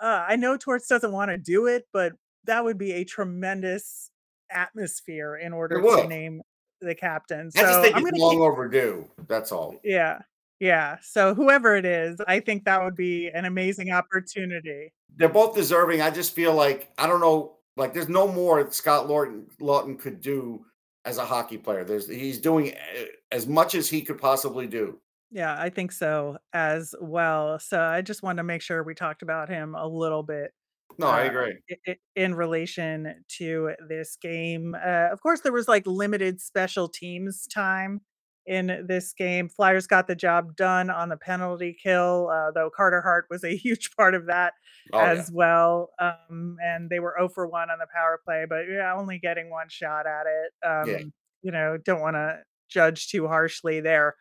uh, 0.00 0.24
I 0.28 0.36
know 0.36 0.56
Torts 0.56 0.88
doesn't 0.88 1.12
want 1.12 1.30
to 1.30 1.38
do 1.38 1.66
it, 1.66 1.84
but 1.92 2.12
that 2.44 2.64
would 2.64 2.78
be 2.78 2.92
a 2.92 3.04
tremendous 3.04 4.10
atmosphere 4.50 5.36
in 5.36 5.52
order 5.52 5.80
to 5.80 6.06
name 6.08 6.42
the 6.80 6.94
captain. 6.94 7.50
I 7.56 7.60
just 7.60 7.82
think 7.82 7.96
I'm 7.96 8.06
it's 8.06 8.18
long 8.18 8.36
keep, 8.36 8.40
overdue. 8.40 9.08
That's 9.28 9.52
all. 9.52 9.76
yeah, 9.84 10.20
yeah. 10.60 10.98
So 11.02 11.34
whoever 11.34 11.76
it 11.76 11.84
is, 11.86 12.20
I 12.26 12.40
think 12.40 12.64
that 12.64 12.82
would 12.82 12.96
be 12.96 13.28
an 13.28 13.44
amazing 13.44 13.90
opportunity. 13.90 14.92
They're 15.16 15.28
both 15.28 15.54
deserving. 15.54 16.00
I 16.00 16.10
just 16.10 16.34
feel 16.34 16.54
like 16.54 16.92
I 16.98 17.06
don't 17.06 17.20
know. 17.20 17.58
Like, 17.76 17.94
there's 17.94 18.08
no 18.08 18.28
more 18.28 18.70
Scott 18.72 19.06
Laughton 19.08 19.46
Laughton 19.60 19.98
could 19.98 20.20
do 20.20 20.66
as 21.04 21.18
a 21.18 21.24
hockey 21.24 21.58
player. 21.58 21.84
There's 21.84 22.08
he's 22.08 22.38
doing 22.40 22.74
eh, 22.74 23.06
as 23.32 23.46
much 23.46 23.74
as 23.74 23.88
he 23.88 24.02
could 24.02 24.18
possibly 24.18 24.66
do. 24.66 25.00
Yeah, 25.30 25.56
I 25.60 25.70
think 25.70 25.92
so 25.92 26.38
as 26.52 26.94
well. 27.00 27.58
So 27.60 27.80
I 27.80 28.02
just 28.02 28.22
wanted 28.22 28.38
to 28.38 28.42
make 28.44 28.62
sure 28.62 28.82
we 28.82 28.94
talked 28.94 29.22
about 29.22 29.48
him 29.48 29.74
a 29.76 29.86
little 29.86 30.22
bit 30.24 30.52
No, 30.98 31.08
I 31.08 31.22
uh, 31.22 31.24
agree. 31.24 31.62
i- 31.70 31.76
i- 31.88 31.98
in 32.16 32.34
relation 32.34 33.24
to 33.38 33.72
this 33.88 34.16
game. 34.16 34.74
Uh, 34.74 35.08
of 35.12 35.20
course, 35.22 35.40
there 35.42 35.52
was 35.52 35.68
like 35.68 35.86
limited 35.86 36.40
special 36.40 36.88
teams 36.88 37.46
time 37.46 38.00
in 38.46 38.86
this 38.88 39.12
game. 39.12 39.48
Flyers 39.48 39.86
got 39.86 40.06
the 40.06 40.16
job 40.16 40.56
done 40.56 40.90
on 40.90 41.08
the 41.08 41.16
penalty 41.16 41.76
kill, 41.80 42.28
uh, 42.30 42.50
though 42.52 42.70
Carter 42.70 43.00
Hart 43.02 43.26
was 43.30 43.44
a 43.44 43.56
huge 43.56 43.90
part 43.96 44.14
of 44.14 44.26
that 44.26 44.54
Oh 44.92 45.06
yeah. 45.06 45.24
as 45.24 45.30
well. 45.32 45.90
Um, 46.00 46.56
and 46.62 46.90
they 46.90 47.00
were 47.00 47.14
0 47.18 47.28
for 47.30 47.46
1 47.46 47.70
on 47.70 47.78
the 47.78 47.86
power 47.94 48.20
play, 48.24 48.46
but 48.48 48.64
yeah, 48.70 48.94
only 48.94 49.18
getting 49.18 49.50
one 49.50 49.68
shot 49.68 50.06
at 50.06 50.26
it. 50.26 50.52
Yeah. 50.82 51.00
Um, 51.00 51.12
you 51.42 51.50
know, 51.52 51.76
don't 51.78 52.00
want 52.00 52.16
to 52.16 52.42
judge 52.68 53.08
too 53.08 53.26
harshly 53.28 53.80
there. 53.80 54.16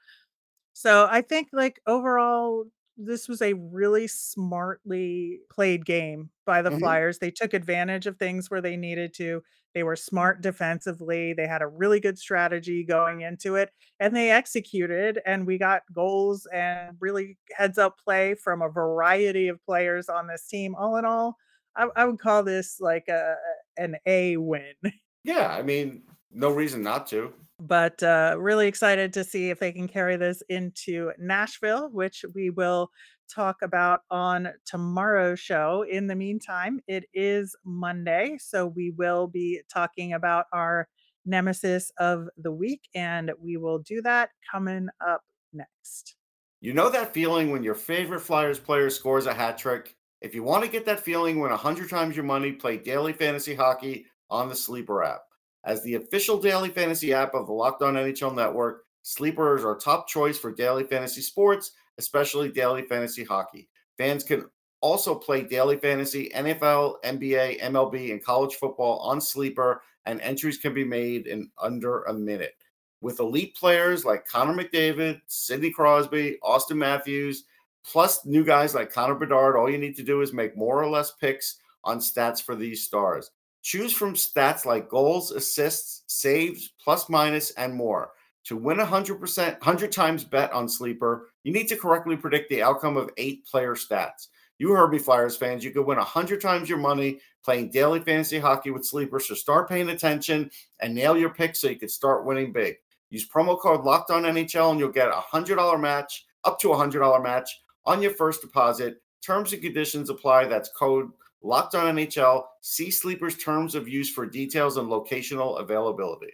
So 0.73 1.07
I 1.09 1.21
think 1.21 1.49
like 1.53 1.81
overall, 1.87 2.65
this 2.97 3.27
was 3.27 3.41
a 3.41 3.53
really 3.53 4.07
smartly 4.07 5.39
played 5.51 5.85
game 5.85 6.29
by 6.45 6.61
the 6.61 6.71
Mhm. 6.71 6.71
Flyers. 6.71 7.19
They 7.19 7.31
took 7.31 7.53
advantage 7.53 8.07
of 8.07 8.17
things 8.17 8.49
where 8.49 8.61
they 8.61 8.75
needed 8.77 9.13
to. 9.15 9.41
They 9.75 9.83
were 9.83 9.95
smart 9.95 10.41
defensively. 10.41 11.33
They 11.33 11.47
had 11.47 11.61
a 11.61 11.67
really 11.67 11.99
good 11.99 12.17
strategy 12.17 12.83
going 12.83 13.21
into 13.21 13.55
it 13.55 13.69
and 13.99 14.15
they 14.15 14.31
executed 14.31 15.19
and 15.25 15.45
we 15.45 15.57
got 15.57 15.83
goals 15.93 16.47
and 16.53 16.95
really 16.99 17.37
heads 17.51 17.77
up 17.77 17.97
play 18.03 18.35
from 18.35 18.61
a 18.61 18.69
variety 18.69 19.47
of 19.47 19.63
players 19.65 20.09
on 20.09 20.27
this 20.27 20.47
team. 20.47 20.75
All 20.75 20.97
in 20.97 21.05
all, 21.05 21.35
I, 21.75 21.87
I 21.95 22.05
would 22.05 22.19
call 22.19 22.43
this 22.43 22.77
like 22.79 23.07
a 23.09 23.35
an 23.77 23.95
A 24.05 24.37
win. 24.37 24.73
Yeah. 25.23 25.49
I 25.49 25.61
mean, 25.63 26.03
no 26.31 26.49
reason 26.49 26.81
not 26.81 27.05
to. 27.07 27.33
but 27.59 28.01
uh, 28.01 28.35
really 28.39 28.67
excited 28.67 29.11
to 29.13 29.23
see 29.23 29.49
if 29.49 29.59
they 29.59 29.71
can 29.73 29.87
carry 29.87 30.15
this 30.15 30.41
into 30.49 31.11
Nashville, 31.19 31.89
which 31.91 32.23
we 32.33 32.49
will 32.49 32.89
talk 33.29 33.61
about 33.61 34.01
on 34.09 34.49
tomorrow's 34.65 35.39
show. 35.39 35.85
In 35.89 36.07
the 36.07 36.15
meantime, 36.15 36.79
it 36.87 37.05
is 37.13 37.55
Monday, 37.63 38.37
so 38.39 38.67
we 38.67 38.91
will 38.91 39.27
be 39.27 39.61
talking 39.71 40.13
about 40.13 40.45
our 40.51 40.87
nemesis 41.25 41.91
of 41.97 42.27
the 42.37 42.51
week, 42.51 42.89
and 42.95 43.31
we 43.39 43.57
will 43.57 43.79
do 43.79 44.01
that 44.01 44.31
coming 44.51 44.89
up 45.05 45.21
next. 45.53 46.15
You 46.61 46.73
know 46.73 46.89
that 46.89 47.13
feeling 47.13 47.51
when 47.51 47.63
your 47.63 47.75
favorite 47.75 48.21
Flyers 48.21 48.59
player 48.59 48.89
scores 48.89 49.25
a 49.25 49.33
hat 49.33 49.57
trick 49.57 49.95
If 50.21 50.35
you 50.35 50.43
want 50.43 50.65
to 50.65 50.69
get 50.69 50.85
that 50.85 50.99
feeling, 50.99 51.39
win 51.39 51.51
100 51.51 51.89
times 51.89 52.15
your 52.15 52.25
money, 52.25 52.51
play 52.51 52.77
daily 52.77 53.13
fantasy 53.13 53.55
hockey 53.55 54.05
on 54.29 54.49
the 54.49 54.55
Sleeper 54.55 55.03
app. 55.03 55.21
As 55.63 55.81
the 55.83 55.95
official 55.95 56.37
daily 56.39 56.69
fantasy 56.69 57.13
app 57.13 57.33
of 57.33 57.47
the 57.47 57.53
Locked 57.53 57.81
On 57.83 57.93
NHL 57.93 58.35
Network, 58.35 58.83
Sleeper 59.03 59.55
is 59.55 59.63
our 59.63 59.77
top 59.77 60.07
choice 60.07 60.37
for 60.37 60.53
daily 60.53 60.83
fantasy 60.83 61.21
sports, 61.21 61.71
especially 61.99 62.49
daily 62.49 62.81
fantasy 62.81 63.23
hockey. 63.23 63.67
Fans 63.97 64.23
can 64.23 64.45
also 64.81 65.13
play 65.13 65.43
daily 65.43 65.77
fantasy, 65.77 66.31
NFL, 66.33 66.95
NBA, 67.03 67.61
MLB, 67.61 68.11
and 68.11 68.23
college 68.23 68.55
football 68.55 68.99
on 68.99 69.21
Sleeper, 69.21 69.81
and 70.05 70.21
entries 70.21 70.57
can 70.57 70.73
be 70.73 70.85
made 70.85 71.27
in 71.27 71.51
under 71.61 72.03
a 72.03 72.13
minute. 72.13 72.55
With 73.01 73.19
elite 73.19 73.55
players 73.55 74.05
like 74.05 74.25
Connor 74.25 74.63
McDavid, 74.63 75.21
Sidney 75.27 75.71
Crosby, 75.71 76.37
Auston 76.43 76.77
Matthews, 76.77 77.43
plus 77.85 78.25
new 78.25 78.43
guys 78.43 78.73
like 78.73 78.91
Connor 78.91 79.15
Bedard, 79.15 79.55
all 79.55 79.69
you 79.69 79.77
need 79.77 79.95
to 79.97 80.03
do 80.03 80.21
is 80.21 80.33
make 80.33 80.57
more 80.57 80.81
or 80.81 80.89
less 80.89 81.11
picks 81.11 81.59
on 81.83 81.99
stats 81.99 82.41
for 82.41 82.55
these 82.55 82.83
stars. 82.83 83.31
Choose 83.61 83.93
from 83.93 84.13
stats 84.13 84.65
like 84.65 84.89
goals, 84.89 85.31
assists, 85.31 86.03
saves, 86.07 86.73
plus 86.81 87.09
minus, 87.09 87.51
and 87.51 87.73
more. 87.73 88.11
To 88.49 88.57
win 88.57 88.77
100%, 88.77 89.19
100 89.19 89.91
times 89.91 90.23
bet 90.23 90.51
on 90.53 90.67
Sleeper, 90.67 91.29
you 91.43 91.53
need 91.53 91.67
to 91.67 91.75
correctly 91.75 92.17
predict 92.17 92.49
the 92.49 92.63
outcome 92.63 92.97
of 92.97 93.11
eight 93.17 93.45
player 93.45 93.75
stats. 93.75 94.29
You 94.57 94.71
heard 94.71 94.89
me, 94.89 94.97
Flyers 94.97 95.37
fans. 95.37 95.63
You 95.63 95.69
could 95.69 95.85
win 95.85 95.99
100 95.99 96.41
times 96.41 96.67
your 96.67 96.79
money 96.79 97.19
playing 97.45 97.69
daily 97.69 97.99
fantasy 97.99 98.39
hockey 98.39 98.71
with 98.71 98.87
Sleeper. 98.87 99.19
So 99.19 99.35
start 99.35 99.69
paying 99.69 99.89
attention 99.89 100.49
and 100.79 100.95
nail 100.95 101.15
your 101.15 101.29
picks 101.29 101.61
so 101.61 101.69
you 101.69 101.75
can 101.75 101.89
start 101.89 102.25
winning 102.25 102.51
big. 102.51 102.77
Use 103.11 103.29
promo 103.29 103.55
code 103.59 103.83
Locked 103.83 104.09
On 104.09 104.23
NHL 104.23 104.71
and 104.71 104.79
you'll 104.79 104.89
get 104.89 105.09
a 105.09 105.23
$100 105.31 105.79
match, 105.79 106.25
up 106.43 106.59
to 106.61 106.73
a 106.73 106.75
$100 106.75 107.21
match 107.21 107.61
on 107.85 108.01
your 108.01 108.15
first 108.15 108.41
deposit. 108.41 108.95
Terms 109.23 109.53
and 109.53 109.61
conditions 109.61 110.09
apply. 110.09 110.45
That's 110.45 110.71
code 110.71 111.11
Locked 111.43 111.75
On 111.75 111.95
NHL. 111.95 112.45
See 112.61 112.89
Sleeper's 112.89 113.37
terms 113.37 113.75
of 113.75 113.87
use 113.87 114.09
for 114.09 114.25
details 114.25 114.77
and 114.77 114.89
locational 114.89 115.61
availability. 115.61 116.33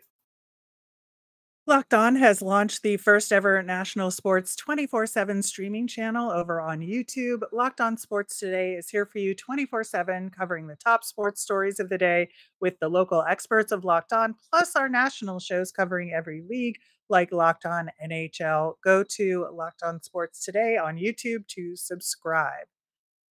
Locked 1.67 1.95
On 1.95 2.15
has 2.17 2.43
launched 2.43 2.83
the 2.83 2.95
first 2.97 3.33
ever 3.33 3.63
national 3.63 4.11
sports 4.11 4.55
24 4.55 5.07
7 5.07 5.41
streaming 5.41 5.87
channel 5.87 6.29
over 6.29 6.61
on 6.61 6.79
YouTube. 6.79 7.41
Locked 7.51 7.81
On 7.81 7.97
Sports 7.97 8.37
Today 8.37 8.73
is 8.73 8.87
here 8.87 9.03
for 9.03 9.17
you 9.17 9.33
24 9.33 9.83
7, 9.83 10.29
covering 10.29 10.67
the 10.67 10.75
top 10.75 11.03
sports 11.03 11.41
stories 11.41 11.79
of 11.79 11.89
the 11.89 11.97
day 11.97 12.29
with 12.61 12.77
the 12.79 12.87
local 12.87 13.23
experts 13.23 13.71
of 13.71 13.83
Locked 13.83 14.13
On, 14.13 14.35
plus 14.51 14.75
our 14.75 14.87
national 14.87 15.39
shows 15.39 15.71
covering 15.71 16.13
every 16.13 16.43
league 16.47 16.77
like 17.09 17.31
Locked 17.31 17.65
On 17.65 17.89
NHL. 18.05 18.75
Go 18.83 19.03
to 19.03 19.47
Locked 19.51 19.81
On 19.81 19.99
Sports 20.03 20.45
Today 20.45 20.77
on 20.77 20.97
YouTube 20.97 21.47
to 21.47 21.75
subscribe. 21.75 22.67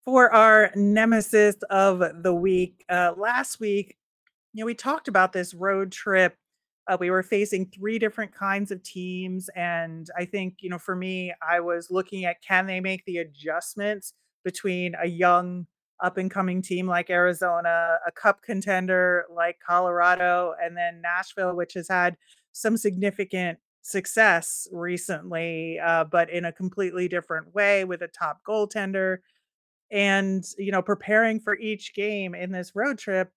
For 0.04 0.34
our 0.34 0.72
nemesis 0.74 1.54
of 1.70 2.02
the 2.24 2.34
week, 2.34 2.84
uh, 2.88 3.12
last 3.16 3.60
week, 3.60 3.96
you 4.52 4.62
know, 4.62 4.66
we 4.66 4.74
talked 4.74 5.06
about 5.06 5.32
this 5.32 5.54
road 5.54 5.92
trip 5.92 6.36
uh, 6.86 6.96
we 6.98 7.10
were 7.10 7.22
facing 7.22 7.66
three 7.66 7.98
different 7.98 8.34
kinds 8.34 8.70
of 8.70 8.82
teams. 8.82 9.48
And 9.56 10.08
I 10.18 10.24
think, 10.24 10.56
you 10.60 10.68
know, 10.68 10.78
for 10.78 10.94
me, 10.94 11.32
I 11.46 11.60
was 11.60 11.90
looking 11.90 12.24
at 12.24 12.42
can 12.42 12.66
they 12.66 12.80
make 12.80 13.04
the 13.06 13.18
adjustments 13.18 14.12
between 14.44 14.94
a 15.02 15.08
young 15.08 15.66
up 16.02 16.18
and 16.18 16.30
coming 16.30 16.60
team 16.60 16.86
like 16.86 17.08
Arizona, 17.08 17.98
a 18.06 18.12
cup 18.12 18.42
contender 18.42 19.24
like 19.34 19.58
Colorado, 19.66 20.54
and 20.62 20.76
then 20.76 21.00
Nashville, 21.00 21.56
which 21.56 21.74
has 21.74 21.88
had 21.88 22.16
some 22.52 22.76
significant 22.76 23.58
success 23.82 24.66
recently, 24.72 25.78
uh, 25.78 26.04
but 26.04 26.28
in 26.30 26.46
a 26.46 26.52
completely 26.52 27.08
different 27.08 27.54
way 27.54 27.84
with 27.84 28.02
a 28.02 28.08
top 28.08 28.40
goaltender. 28.46 29.18
And, 29.90 30.44
you 30.58 30.72
know, 30.72 30.82
preparing 30.82 31.38
for 31.40 31.56
each 31.56 31.94
game 31.94 32.34
in 32.34 32.50
this 32.50 32.72
road 32.74 32.98
trip, 32.98 33.30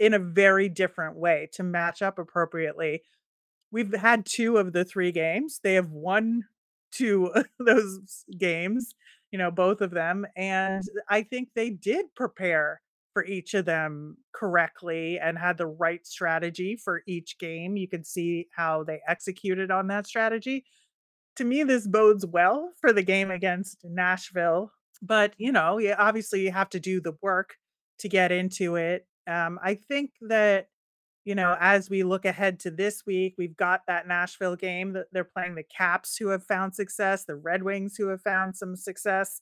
in 0.00 0.14
a 0.14 0.18
very 0.18 0.68
different 0.68 1.16
way 1.16 1.48
to 1.54 1.62
match 1.62 2.02
up 2.02 2.18
appropriately. 2.18 3.02
We've 3.70 3.94
had 3.94 4.26
2 4.26 4.58
of 4.58 4.72
the 4.72 4.84
3 4.84 5.12
games. 5.12 5.60
They 5.62 5.74
have 5.74 5.90
won 5.90 6.44
2 6.92 7.26
of 7.26 7.46
those 7.58 8.24
games, 8.38 8.94
you 9.30 9.38
know, 9.38 9.50
both 9.50 9.80
of 9.80 9.90
them, 9.92 10.26
and 10.36 10.82
I 11.08 11.22
think 11.22 11.50
they 11.54 11.70
did 11.70 12.14
prepare 12.14 12.80
for 13.14 13.24
each 13.26 13.54
of 13.54 13.66
them 13.66 14.16
correctly 14.32 15.18
and 15.18 15.38
had 15.38 15.58
the 15.58 15.66
right 15.66 16.06
strategy 16.06 16.76
for 16.76 17.02
each 17.06 17.38
game. 17.38 17.76
You 17.76 17.88
can 17.88 18.04
see 18.04 18.48
how 18.56 18.84
they 18.84 19.00
executed 19.06 19.70
on 19.70 19.88
that 19.88 20.06
strategy. 20.06 20.64
To 21.36 21.44
me, 21.44 21.62
this 21.62 21.86
bodes 21.86 22.26
well 22.26 22.72
for 22.80 22.92
the 22.92 23.02
game 23.02 23.30
against 23.30 23.78
Nashville, 23.84 24.72
but, 25.02 25.34
you 25.38 25.52
know, 25.52 25.80
obviously 25.98 26.42
you 26.42 26.52
have 26.52 26.70
to 26.70 26.80
do 26.80 27.00
the 27.00 27.16
work 27.22 27.56
to 27.98 28.08
get 28.08 28.32
into 28.32 28.76
it 28.76 29.06
um, 29.26 29.58
I 29.62 29.74
think 29.74 30.12
that, 30.22 30.68
you 31.24 31.34
know, 31.34 31.56
as 31.60 31.88
we 31.88 32.02
look 32.02 32.24
ahead 32.24 32.60
to 32.60 32.70
this 32.70 33.04
week, 33.06 33.34
we've 33.38 33.56
got 33.56 33.82
that 33.86 34.08
Nashville 34.08 34.56
game 34.56 34.92
that 34.94 35.06
they're 35.12 35.24
playing 35.24 35.54
the 35.54 35.62
Caps 35.62 36.16
who 36.16 36.28
have 36.28 36.44
found 36.44 36.74
success, 36.74 37.24
the 37.24 37.36
Red 37.36 37.62
Wings 37.62 37.96
who 37.96 38.08
have 38.08 38.22
found 38.22 38.56
some 38.56 38.74
success 38.74 39.40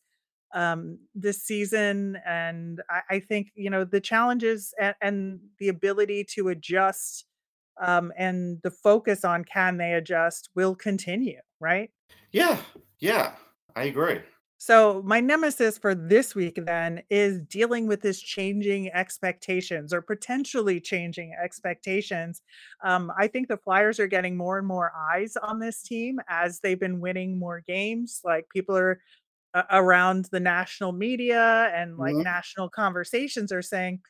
um, 0.55 0.99
this 1.15 1.43
season. 1.43 2.19
And 2.27 2.83
I, 2.91 3.17
I 3.17 3.21
think, 3.21 3.49
you 3.55 3.71
know, 3.71 3.85
the 3.85 4.01
challenges 4.01 4.75
and, 4.79 4.95
and 5.01 5.41
the 5.59 5.69
ability 5.69 6.25
to 6.35 6.49
adjust 6.49 7.25
um, 7.81 8.13
and 8.19 8.59
the 8.63 8.71
focus 8.71 9.25
on 9.25 9.45
can 9.45 9.79
they 9.79 9.95
adjust 9.95 10.51
will 10.55 10.75
continue, 10.75 11.41
right? 11.61 11.91
Yeah. 12.31 12.59
Yeah. 12.99 13.33
I 13.75 13.85
agree. 13.85 14.21
So, 14.63 15.03
my 15.05 15.21
nemesis 15.21 15.79
for 15.79 15.95
this 15.95 16.35
week 16.35 16.59
then 16.67 17.03
is 17.09 17.41
dealing 17.41 17.87
with 17.87 18.03
this 18.03 18.21
changing 18.21 18.93
expectations 18.93 19.91
or 19.95 20.03
potentially 20.03 20.83
changing 20.83 21.35
expectations. 21.43 22.43
Um, 22.85 23.11
I 23.19 23.27
think 23.27 23.49
the 23.49 23.57
Flyers 23.57 23.99
are 23.99 24.07
getting 24.07 24.37
more 24.37 24.59
and 24.59 24.67
more 24.69 24.93
eyes 24.95 25.35
on 25.39 25.61
this 25.61 25.83
team 25.83 26.21
as 26.29 26.61
they've 26.61 26.79
been 26.79 27.01
winning 27.01 27.39
more 27.39 27.61
games. 27.63 28.21
Like 28.23 28.51
people 28.51 28.77
are 28.77 29.01
uh, 29.55 29.65
around 29.71 30.27
the 30.33 30.41
national 30.41 30.93
media 30.93 31.71
and 31.75 31.99
like 31.99 32.19
Mhm. 32.19 32.25
national 32.25 32.71
conversations 32.71 33.53
are 33.53 33.63
saying, 33.63 34.01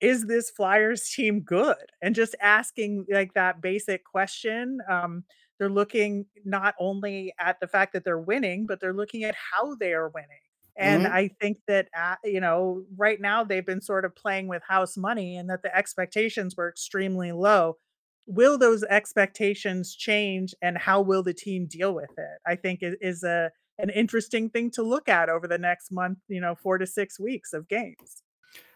is 0.00 0.26
this 0.26 0.50
Flyers 0.50 1.08
team 1.10 1.40
good? 1.40 1.76
And 2.02 2.14
just 2.14 2.34
asking 2.40 3.06
like 3.10 3.34
that 3.34 3.60
basic 3.60 4.04
question. 4.04 4.78
Um, 4.88 5.24
they're 5.58 5.70
looking 5.70 6.26
not 6.44 6.74
only 6.78 7.32
at 7.38 7.60
the 7.60 7.68
fact 7.68 7.92
that 7.92 8.04
they're 8.04 8.18
winning, 8.20 8.66
but 8.66 8.80
they're 8.80 8.92
looking 8.94 9.24
at 9.24 9.34
how 9.34 9.74
they 9.76 9.92
are 9.92 10.08
winning. 10.10 10.40
And 10.76 11.06
Mhm. 11.06 11.08
I 11.08 11.28
think 11.40 11.58
that, 11.66 11.88
uh, 11.96 12.16
you 12.22 12.40
know, 12.40 12.84
right 12.96 13.20
now 13.20 13.42
they've 13.42 13.66
been 13.66 13.80
sort 13.80 14.04
of 14.04 14.14
playing 14.14 14.46
with 14.46 14.62
house 14.62 14.96
money 14.96 15.36
and 15.36 15.50
that 15.50 15.62
the 15.62 15.76
expectations 15.76 16.56
were 16.56 16.68
extremely 16.68 17.32
low. 17.32 17.78
Will 18.26 18.58
those 18.58 18.84
expectations 18.84 19.94
change 19.94 20.54
and 20.62 20.76
how 20.78 21.00
will 21.00 21.22
the 21.22 21.34
team 21.34 21.66
deal 21.66 21.94
with 21.94 22.10
it? 22.16 22.38
I 22.46 22.56
think 22.56 22.82
is, 22.82 22.96
is 23.00 23.22
a 23.24 23.50
an 23.80 23.90
interesting 23.90 24.50
thing 24.50 24.72
to 24.72 24.82
look 24.82 25.08
at 25.08 25.28
over 25.28 25.46
the 25.46 25.56
next 25.58 25.92
month, 25.92 26.18
you 26.26 26.40
know, 26.40 26.56
4 26.56 26.78
to 26.78 26.86
6 26.86 27.18
weeks 27.20 27.52
of 27.52 27.68
games. 27.68 28.24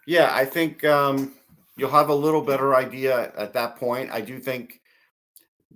Yeah, 0.06 0.34
I 0.34 0.44
think 0.44 0.84
um, 0.84 1.34
you'll 1.76 1.90
have 1.90 2.08
a 2.08 2.14
little 2.14 2.42
better 2.42 2.74
idea 2.74 3.32
at 3.36 3.52
that 3.54 3.76
point. 3.76 4.10
I 4.10 4.20
do 4.20 4.38
think 4.40 4.81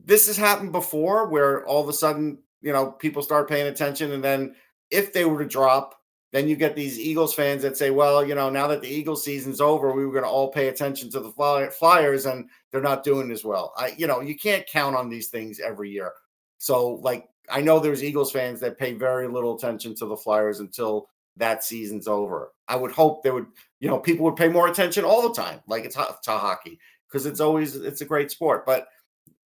this 0.05 0.27
has 0.27 0.37
happened 0.37 0.73
before 0.73 1.29
where 1.29 1.67
all 1.67 1.83
of 1.83 1.89
a 1.89 1.93
sudden, 1.93 2.39
you 2.61 2.73
know, 2.73 2.91
people 2.91 3.23
start 3.23 3.49
paying 3.49 3.67
attention. 3.67 4.13
And 4.13 4.23
then 4.23 4.55
if 4.91 5.13
they 5.13 5.25
were 5.25 5.43
to 5.43 5.49
drop, 5.49 5.95
then 6.33 6.49
you 6.49 6.57
get 6.57 6.75
these 6.75 6.99
Eagles 6.99 7.35
fans 7.35 7.63
that 7.63 7.77
say, 7.77 7.91
well, 7.91 8.27
you 8.27 8.35
know, 8.35 8.51
now 8.51 8.67
that 8.67 8.83
the 8.83 8.89
Eagles 8.89 9.25
season's 9.25 9.61
over, 9.61 9.93
we 9.93 10.05
were 10.05 10.13
going 10.13 10.25
to 10.25 10.31
all 10.31 10.51
pay 10.51 10.69
attention 10.69 11.11
to 11.11 11.21
the 11.21 11.31
Fly- 11.31 11.71
Flyers 11.71 12.27
and 12.27 12.51
they're 12.71 12.81
not 12.83 13.05
doing 13.05 13.31
as 13.31 13.45
well. 13.45 13.73
I, 13.77 13.95
you 13.97 14.07
know, 14.07 14.21
you 14.21 14.37
can't 14.37 14.67
count 14.67 14.97
on 14.97 15.09
these 15.09 15.29
things 15.29 15.61
every 15.61 15.91
year. 15.91 16.13
So, 16.59 16.95
like, 16.95 17.29
I 17.49 17.61
know 17.61 17.79
there's 17.79 18.03
Eagles 18.03 18.33
fans 18.33 18.61
that 18.61 18.79
pay 18.79 18.93
very 18.93 19.29
little 19.29 19.57
attention 19.57 19.95
to 19.97 20.07
the 20.07 20.17
Flyers 20.17 20.61
until 20.61 21.09
that 21.37 21.63
season's 21.63 22.09
over. 22.09 22.53
I 22.69 22.77
would 22.77 22.93
hope 22.93 23.23
they 23.23 23.31
would, 23.31 23.47
you 23.81 23.89
know, 23.89 23.99
people 23.99 24.25
would 24.25 24.37
pay 24.37 24.49
more 24.49 24.69
attention 24.69 25.05
all 25.05 25.29
the 25.29 25.35
time, 25.35 25.61
like 25.69 25.85
it's 25.85 25.95
to 25.95 26.33
hockey, 26.33 26.79
because 27.09 27.27
it's 27.27 27.41
always 27.41 27.77
it's 27.77 28.01
a 28.01 28.07
great 28.07 28.31
sport. 28.31 28.67
But 28.67 28.89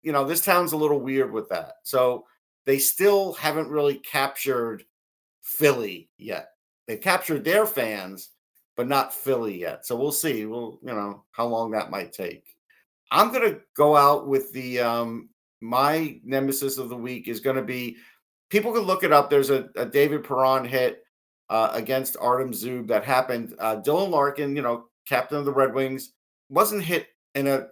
you 0.03 0.11
know, 0.11 0.25
this 0.25 0.41
town's 0.41 0.73
a 0.73 0.77
little 0.77 0.99
weird 0.99 1.31
with 1.31 1.49
that. 1.49 1.73
So 1.83 2.25
they 2.65 2.79
still 2.79 3.33
haven't 3.33 3.69
really 3.69 3.95
captured 3.95 4.83
Philly 5.41 6.09
yet. 6.17 6.49
They've 6.87 7.01
captured 7.01 7.43
their 7.43 7.65
fans, 7.65 8.29
but 8.75 8.87
not 8.87 9.13
Philly 9.13 9.59
yet. 9.59 9.85
So 9.85 9.95
we'll 9.95 10.11
see. 10.11 10.45
We'll, 10.45 10.79
you 10.81 10.93
know, 10.93 11.23
how 11.31 11.47
long 11.47 11.71
that 11.71 11.91
might 11.91 12.13
take. 12.13 12.45
I'm 13.11 13.31
gonna 13.31 13.57
go 13.75 13.95
out 13.95 14.27
with 14.27 14.51
the 14.53 14.79
um 14.79 15.29
my 15.61 16.19
nemesis 16.23 16.77
of 16.77 16.89
the 16.89 16.95
week 16.95 17.27
is 17.27 17.39
gonna 17.39 17.63
be 17.63 17.97
people 18.49 18.71
can 18.71 18.83
look 18.83 19.03
it 19.03 19.11
up. 19.13 19.29
There's 19.29 19.49
a, 19.49 19.69
a 19.75 19.85
David 19.85 20.23
Perron 20.23 20.65
hit 20.65 21.03
uh, 21.49 21.69
against 21.73 22.17
Artem 22.19 22.51
Zub 22.51 22.87
that 22.87 23.03
happened. 23.03 23.55
Uh, 23.59 23.77
Dylan 23.77 24.09
Larkin, 24.09 24.55
you 24.55 24.61
know, 24.61 24.85
captain 25.07 25.37
of 25.37 25.45
the 25.45 25.53
Red 25.53 25.73
Wings, 25.73 26.13
wasn't 26.49 26.83
hit 26.83 27.07
in 27.35 27.47
a 27.47 27.67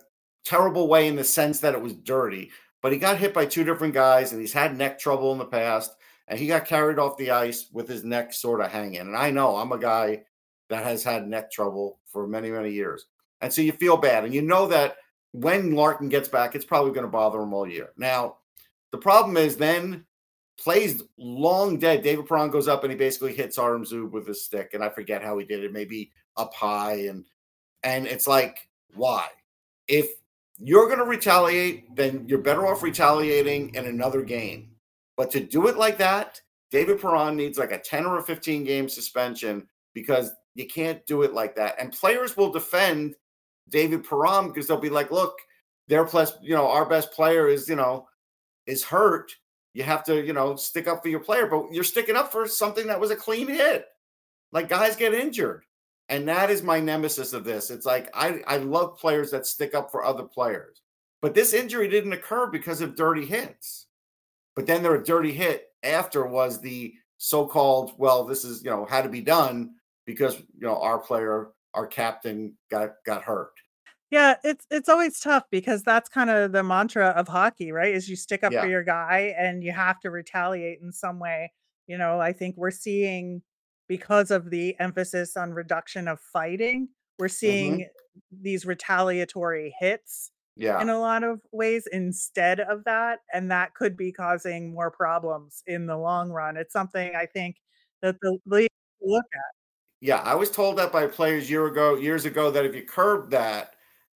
terrible 0.47 0.88
way 0.88 1.07
in 1.07 1.15
the 1.15 1.23
sense 1.23 1.60
that 1.60 1.73
it 1.73 1.81
was 1.81 1.93
dirty, 1.93 2.51
but 2.81 2.91
he 2.91 2.97
got 2.97 3.17
hit 3.17 3.33
by 3.33 3.45
two 3.45 3.63
different 3.63 3.93
guys 3.93 4.31
and 4.31 4.39
he's 4.39 4.53
had 4.53 4.77
neck 4.77 4.97
trouble 4.97 5.31
in 5.33 5.38
the 5.38 5.45
past. 5.45 5.95
And 6.29 6.38
he 6.38 6.47
got 6.47 6.65
carried 6.65 6.99
off 6.99 7.17
the 7.17 7.31
ice 7.31 7.67
with 7.71 7.88
his 7.88 8.03
neck 8.03 8.33
sort 8.33 8.60
of 8.60 8.69
hanging. 8.69 8.99
And 8.99 9.15
I 9.15 9.31
know 9.31 9.55
I'm 9.55 9.71
a 9.71 9.77
guy 9.77 10.23
that 10.69 10.83
has 10.83 11.03
had 11.03 11.27
neck 11.27 11.51
trouble 11.51 11.99
for 12.05 12.27
many, 12.27 12.51
many 12.51 12.71
years. 12.71 13.05
And 13.39 13.53
so 13.53 13.62
you 13.62 13.71
feel 13.71 13.95
bad. 13.95 14.25
And 14.25 14.33
you 14.33 14.41
know 14.41 14.67
that 14.67 14.97
when 15.31 15.73
Larkin 15.73 16.10
gets 16.10 16.27
back, 16.27 16.53
it's 16.53 16.65
probably 16.65 16.91
going 16.91 17.05
to 17.05 17.12
bother 17.12 17.41
him 17.41 17.53
all 17.53 17.67
year. 17.67 17.91
Now, 17.97 18.38
the 18.91 18.97
problem 18.97 19.38
is 19.38 19.55
then 19.55 20.05
plays 20.60 21.01
long 21.17 21.79
dead. 21.79 22.03
David 22.03 22.25
Perron 22.25 22.49
goes 22.49 22.67
up 22.67 22.83
and 22.83 22.91
he 22.91 22.97
basically 22.97 23.33
hits 23.33 23.57
Artem 23.57 23.86
Zub 23.86 24.12
with 24.12 24.27
his 24.27 24.43
stick. 24.43 24.71
And 24.73 24.83
I 24.83 24.89
forget 24.89 25.23
how 25.23 25.38
he 25.38 25.45
did 25.45 25.63
it, 25.63 25.71
maybe 25.71 26.12
up 26.36 26.53
high. 26.53 27.05
And 27.07 27.25
and 27.83 28.05
it's 28.05 28.27
like, 28.27 28.67
why? 28.95 29.27
If 29.88 30.10
you're 30.58 30.88
going 30.88 31.00
to 31.00 31.06
retaliate, 31.06 31.96
then 31.96 32.26
you're 32.28 32.39
better 32.39 32.67
off 32.67 32.84
retaliating 32.84 33.74
in 33.76 33.86
another 33.86 34.22
game. 34.22 34.72
But 35.15 35.32
to 35.32 35.39
do 35.39 35.67
it 35.67 35.78
like 35.78 35.98
that, 36.00 36.41
David 36.72 37.00
Perron 37.00 37.36
needs 37.36 37.58
like 37.58 37.72
a 37.72 37.80
10 37.80 38.06
or 38.06 38.17
a 38.17 38.24
15 38.24 38.63
game 38.63 38.89
suspension 38.89 39.67
because 39.93 40.32
you 40.56 40.67
can't 40.67 41.06
do 41.06 41.24
it 41.24 41.34
like 41.34 41.56
that. 41.56 41.76
And 41.80 41.91
players 41.91 42.36
will 42.36 42.52
defend 42.52 43.15
David 43.70 44.04
Perron 44.04 44.48
because 44.48 44.67
they'll 44.67 44.78
be 44.78 44.89
like, 44.89 45.12
look, 45.12 45.38
their 45.88 46.06
plus, 46.06 46.34
you 46.41 46.56
know, 46.56 46.67
our 46.67 46.88
best 46.88 47.12
player 47.12 47.48
is, 47.48 47.70
you 47.70 47.76
know, 47.76 48.08
is 48.65 48.84
hurt. 48.84 49.32
You 49.74 49.84
have 49.84 50.04
to, 50.06 50.26
you 50.26 50.34
know, 50.34 50.56
stick 50.56 50.88
up 50.88 51.04
for 51.04 51.10
your 51.10 51.20
player, 51.20 51.48
but 51.48 51.72
you're 51.72 51.84
sticking 51.84 52.15
up 52.15 52.32
for 52.32 52.48
something 52.48 52.88
that 52.88 53.00
was 53.00 53.12
a 53.12 53.15
clean 53.15 53.48
hit. 53.48 53.86
Like 54.52 54.70
guys 54.70 54.96
get 54.96 55.13
injured. 55.13 55.63
And 56.10 56.28
that 56.28 56.50
is 56.50 56.63
my 56.63 56.80
nemesis 56.80 57.34
of 57.34 57.43
this. 57.43 57.70
It's 57.70 57.86
like 57.86 58.10
I, 58.13 58.41
I 58.48 58.58
love 58.58 58.98
players 58.98 59.32
that 59.32 59.46
stick 59.46 59.74
up 59.76 59.91
for 59.91 60.06
other 60.06 60.24
players. 60.24 60.82
But 61.22 61.34
this 61.34 61.54
injury 61.54 61.88
didn't 61.88 62.13
occur 62.13 62.48
because 62.48 62.80
of 62.82 62.96
dirty 62.96 63.26
hits. 63.26 63.88
But 64.56 64.67
then 64.67 64.82
there 64.84 64.96
a 64.96 65.04
dirty 65.04 65.34
hit 65.34 65.67
after 65.84 66.26
was 66.26 66.62
the 66.62 66.93
so-called, 67.17 67.93
well, 67.98 68.24
this 68.24 68.46
is, 68.46 68.63
you 68.63 68.70
know, 68.70 68.86
had 68.86 69.04
to 69.04 69.10
be 69.10 69.22
done 69.22 69.76
because, 70.06 70.38
you 70.38 70.67
know, 70.67 70.80
our 70.82 70.98
player, 70.98 71.50
our 71.74 71.86
captain 71.88 72.58
got 72.72 72.93
got 73.06 73.24
hurt. 73.24 73.52
Yeah, 74.10 74.36
it's 74.43 74.65
it's 74.72 74.88
always 74.88 75.20
tough 75.20 75.43
because 75.52 75.84
that's 75.84 76.08
kind 76.08 76.30
of 76.30 76.54
the 76.54 76.63
mantra 76.63 77.08
of 77.10 77.28
hockey, 77.28 77.72
right? 77.72 77.93
Is 77.93 78.08
you 78.08 78.15
stick 78.15 78.43
up 78.43 78.54
Yeah. 78.54 78.62
for 78.62 78.70
your 78.70 78.84
guy 78.84 79.36
and 79.38 79.63
you 79.63 79.74
have 79.74 80.00
to 80.02 80.10
retaliate 80.12 80.80
in 80.82 80.91
some 80.93 81.20
way. 81.20 81.52
You 81.88 81.98
know, 81.98 82.20
I 82.20 82.32
think 82.34 82.56
we're 82.58 82.72
seeing 82.72 83.41
because 83.88 84.32
of 84.32 84.50
the 84.50 84.76
emphasis 84.80 85.38
on 85.38 85.54
reduction 85.54 86.08
of 86.08 86.19
fighting, 86.19 86.89
we're 87.19 87.28
hmm 87.28 87.34
seeing 87.34 87.88
these 88.41 88.65
retaliatory 88.65 89.76
hits 89.80 90.32
in 90.82 90.89
a 90.89 91.00
lot 91.00 91.23
of 91.23 91.39
ways 91.52 91.88
instead 91.91 92.60
of 92.60 92.84
that, 92.86 93.19
and 93.34 93.52
that 93.52 93.73
could 93.76 93.95
be 93.95 94.12
causing 94.12 94.73
more 94.73 94.89
problems 94.91 95.63
in 95.67 95.86
the 95.86 95.97
long 95.97 96.32
run. 96.32 96.58
It's 96.58 96.73
something 96.73 97.15
I 97.15 97.26
think 97.28 97.58
that 98.02 98.15
the 98.21 98.38
league 98.45 98.69
look 99.02 99.26
at. 99.34 99.56
Yeah. 100.02 100.21
I 100.21 100.36
was 100.36 100.52
told 100.52 100.78
that 100.78 100.91
by 100.91 101.08
players 101.08 101.50
year 101.50 101.67
ago, 101.67 101.95
years 101.95 102.26
ago, 102.26 102.52
that 102.52 102.65
if 102.65 102.76
you 102.76 102.84
curb 102.84 103.32
that, 103.32 103.76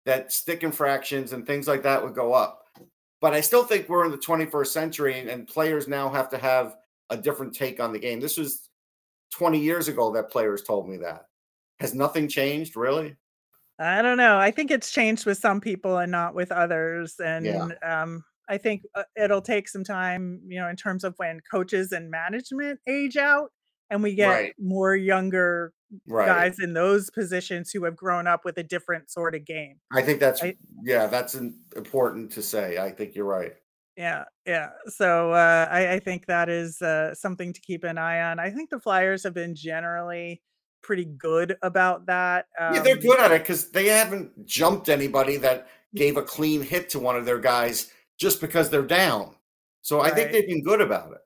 that 0.06 0.32
stick 0.32 0.63
infractions 0.63 1.34
and 1.34 1.45
things 1.45 1.67
like 1.67 1.84
that 1.84 2.03
would 2.03 2.15
go 2.15 2.34
up. 2.34 2.63
But 3.19 3.34
I 3.34 3.41
still 3.41 3.63
think 3.63 3.89
we're 3.89 4.06
in 4.06 4.12
the 4.12 4.17
21st 4.17 4.67
century 4.67 5.19
and, 5.19 5.30
and 5.30 5.47
players 5.47 5.88
now 5.88 6.10
have 6.10 6.30
to 6.30 6.38
have 6.38 6.75
a 7.10 7.17
different 7.17 7.56
take 7.56 7.80
on 7.80 7.93
the 7.93 7.99
game. 7.99 8.19
This 8.19 8.38
was 8.38 8.66
20 9.31 9.59
years 9.59 9.87
ago 9.87 10.11
that 10.13 10.29
players 10.31 10.63
told 10.63 10.89
me 10.89 10.97
that. 10.97 11.25
Has 11.79 11.93
nothing 11.93 12.27
changed, 12.27 12.75
really? 12.75 13.15
I 13.79 14.01
don't 14.01 14.17
know. 14.17 14.39
I 14.39 14.49
think 14.51 14.71
it's 14.71 14.91
changed 14.91 15.25
with 15.25 15.37
some 15.37 15.61
people 15.61 15.97
and 15.99 16.11
not 16.11 16.33
with 16.33 16.51
others. 16.51 17.15
Yeah. 17.19 17.25
And 17.27 17.75
um, 17.83 18.23
I 18.49 18.57
think 18.57 18.83
uh, 18.95 19.03
it'll 19.15 19.41
take 19.41 19.67
some 19.67 19.83
time, 19.83 20.41
you 20.47 20.59
know, 20.59 20.67
in 20.67 20.75
terms 20.75 21.03
of 21.03 21.13
when 21.17 21.41
coaches 21.51 21.91
and 21.91 22.09
management 22.09 22.79
age 22.87 23.17
out 23.17 23.51
and 23.91 24.01
we 24.01 24.15
get 24.15 24.29
Right. 24.29 24.53
more 24.57 24.95
younger 24.95 25.73
Right. 26.05 26.25
guys 26.25 26.59
in 26.59 26.73
those 26.73 27.09
positions 27.09 27.71
who 27.71 27.85
have 27.85 27.95
grown 27.95 28.27
up 28.27 28.43
with 28.43 28.57
a 28.57 28.63
different 28.63 29.09
sort 29.09 29.35
of 29.35 29.45
game. 29.45 29.79
I 29.93 30.01
think 30.01 30.19
that's 30.19 30.43
I, 30.43 30.57
yeah, 30.83 31.07
that's 31.07 31.33
important 31.35 32.31
to 32.33 32.41
say. 32.41 32.77
I 32.77 32.91
think 32.91 33.15
you're 33.15 33.23
right. 33.23 33.53
Yeah, 33.97 34.25
yeah. 34.45 34.69
So 34.88 35.31
uh, 35.31 35.67
I, 35.71 35.93
I 35.93 35.99
think 35.99 36.27
that 36.27 36.49
is 36.49 36.81
uh, 36.81 37.15
something 37.15 37.51
to 37.51 37.60
keep 37.60 37.83
an 37.83 37.97
eye 37.97 38.21
on. 38.21 38.39
I 38.39 38.51
think 38.51 38.69
the 38.69 38.79
Flyers 38.79 39.23
have 39.23 39.33
been 39.33 39.55
generally 39.55 40.41
pretty 40.83 41.05
good 41.05 41.57
about 41.63 42.05
that. 42.05 42.45
Yeah, 42.60 42.81
they're 42.81 42.95
Um, 42.95 43.01
good 43.01 43.19
at 43.19 43.31
it 43.31 43.41
because 43.41 43.71
they 43.71 43.88
haven't 43.88 44.45
jumped 44.45 44.88
anybody 44.88 45.38
that 45.38 45.67
gave 45.95 46.15
a 46.15 46.21
clean 46.21 46.62
hit 46.62 46.89
to 46.91 46.99
one 46.99 47.15
of 47.15 47.25
their 47.25 47.39
guys 47.39 47.91
just 48.19 48.39
because 48.39 48.69
they're 48.69 48.83
down. 48.83 49.36
So 49.81 50.01
I 50.01 50.12
think 50.12 50.27
right. 50.27 50.31
they've 50.31 50.47
been 50.47 50.63
good 50.63 50.81
about 50.81 51.13
it. 51.13 51.19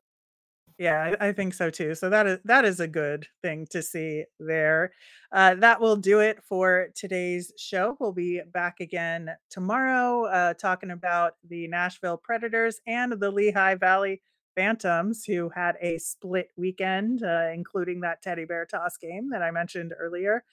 Yeah, 0.81 1.13
I, 1.21 1.31
think 1.31 1.53
so 1.53 1.69
too. 1.69 1.93
So 1.93 2.09
that 2.09 2.25
is 2.25 2.39
that 2.45 2.65
is 2.65 2.79
a 2.79 2.87
good 2.87 3.27
thing 3.43 3.67
to 3.69 3.83
see 3.83 4.23
there. 4.39 4.93
Uh, 5.31 5.53
that 5.53 5.79
will 5.79 5.95
do 5.95 6.21
it 6.21 6.43
for 6.43 6.87
today's 6.95 7.53
show. 7.55 7.95
We'll 7.99 8.13
be 8.13 8.41
back 8.51 8.79
again 8.79 9.29
tomorrow, 9.51 10.25
uh, 10.25 10.55
talking 10.55 10.89
about 10.89 11.33
the 11.47 11.67
Nashville 11.67 12.17
Predators 12.17 12.81
and 12.87 13.13
the 13.13 13.29
Lehigh 13.29 13.75
Valley 13.75 14.23
Phantoms, 14.55 15.23
who 15.23 15.51
had 15.53 15.75
a 15.83 15.99
split 15.99 16.49
weekend, 16.57 17.21
uh, 17.21 17.49
including 17.53 18.01
that 18.01 18.23
teddy 18.23 18.45
bear 18.45 18.65
toss 18.65 18.97
game 18.97 19.29
that 19.29 19.43
I 19.43 19.51
mentioned 19.51 19.93
earlier. 19.95 20.43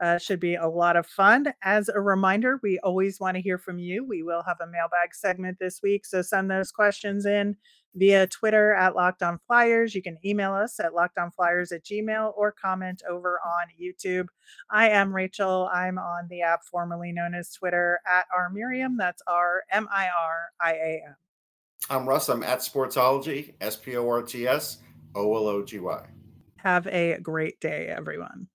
Uh, 0.00 0.18
should 0.18 0.40
be 0.40 0.56
a 0.56 0.66
lot 0.66 0.96
of 0.96 1.06
fun. 1.06 1.54
As 1.62 1.88
a 1.88 2.00
reminder, 2.00 2.58
we 2.60 2.80
always 2.80 3.20
want 3.20 3.36
to 3.36 3.40
hear 3.40 3.56
from 3.56 3.78
you. 3.78 4.04
We 4.04 4.24
will 4.24 4.42
have 4.42 4.58
a 4.60 4.66
mailbag 4.66 5.14
segment 5.14 5.58
this 5.60 5.80
week, 5.80 6.04
so 6.04 6.22
send 6.22 6.50
those 6.50 6.72
questions 6.72 7.24
in 7.24 7.56
via 7.96 8.26
Twitter 8.26 8.74
at 8.74 8.94
Locked 8.94 9.22
On 9.22 9.38
Flyers. 9.46 9.94
You 9.94 10.02
can 10.02 10.18
email 10.24 10.52
us 10.52 10.78
at 10.78 10.92
lockedonflyers 10.92 11.72
at 11.72 11.84
gmail 11.84 12.32
or 12.36 12.52
comment 12.52 13.02
over 13.08 13.40
on 13.44 13.66
YouTube. 13.80 14.26
I 14.70 14.90
am 14.90 15.14
Rachel. 15.14 15.68
I'm 15.72 15.98
on 15.98 16.28
the 16.28 16.42
app 16.42 16.64
formerly 16.64 17.12
known 17.12 17.34
as 17.34 17.52
Twitter 17.52 18.00
at 18.06 18.26
R 18.36 18.50
Miriam. 18.50 18.96
That's 18.96 19.22
R 19.26 19.62
M 19.70 19.88
I 19.92 20.06
R 20.06 20.50
I 20.60 20.72
A 20.72 21.02
M. 21.08 21.16
I'm 21.88 22.08
Russ. 22.08 22.28
I'm 22.28 22.42
at 22.42 22.60
Sportsology, 22.60 23.54
S 23.60 23.76
P 23.76 23.96
O 23.96 24.08
R 24.08 24.22
T 24.22 24.46
S 24.46 24.78
O 25.14 25.34
L 25.34 25.48
O 25.48 25.64
G 25.64 25.78
Y. 25.78 26.06
Have 26.56 26.86
a 26.88 27.18
great 27.20 27.60
day, 27.60 27.86
everyone. 27.86 28.48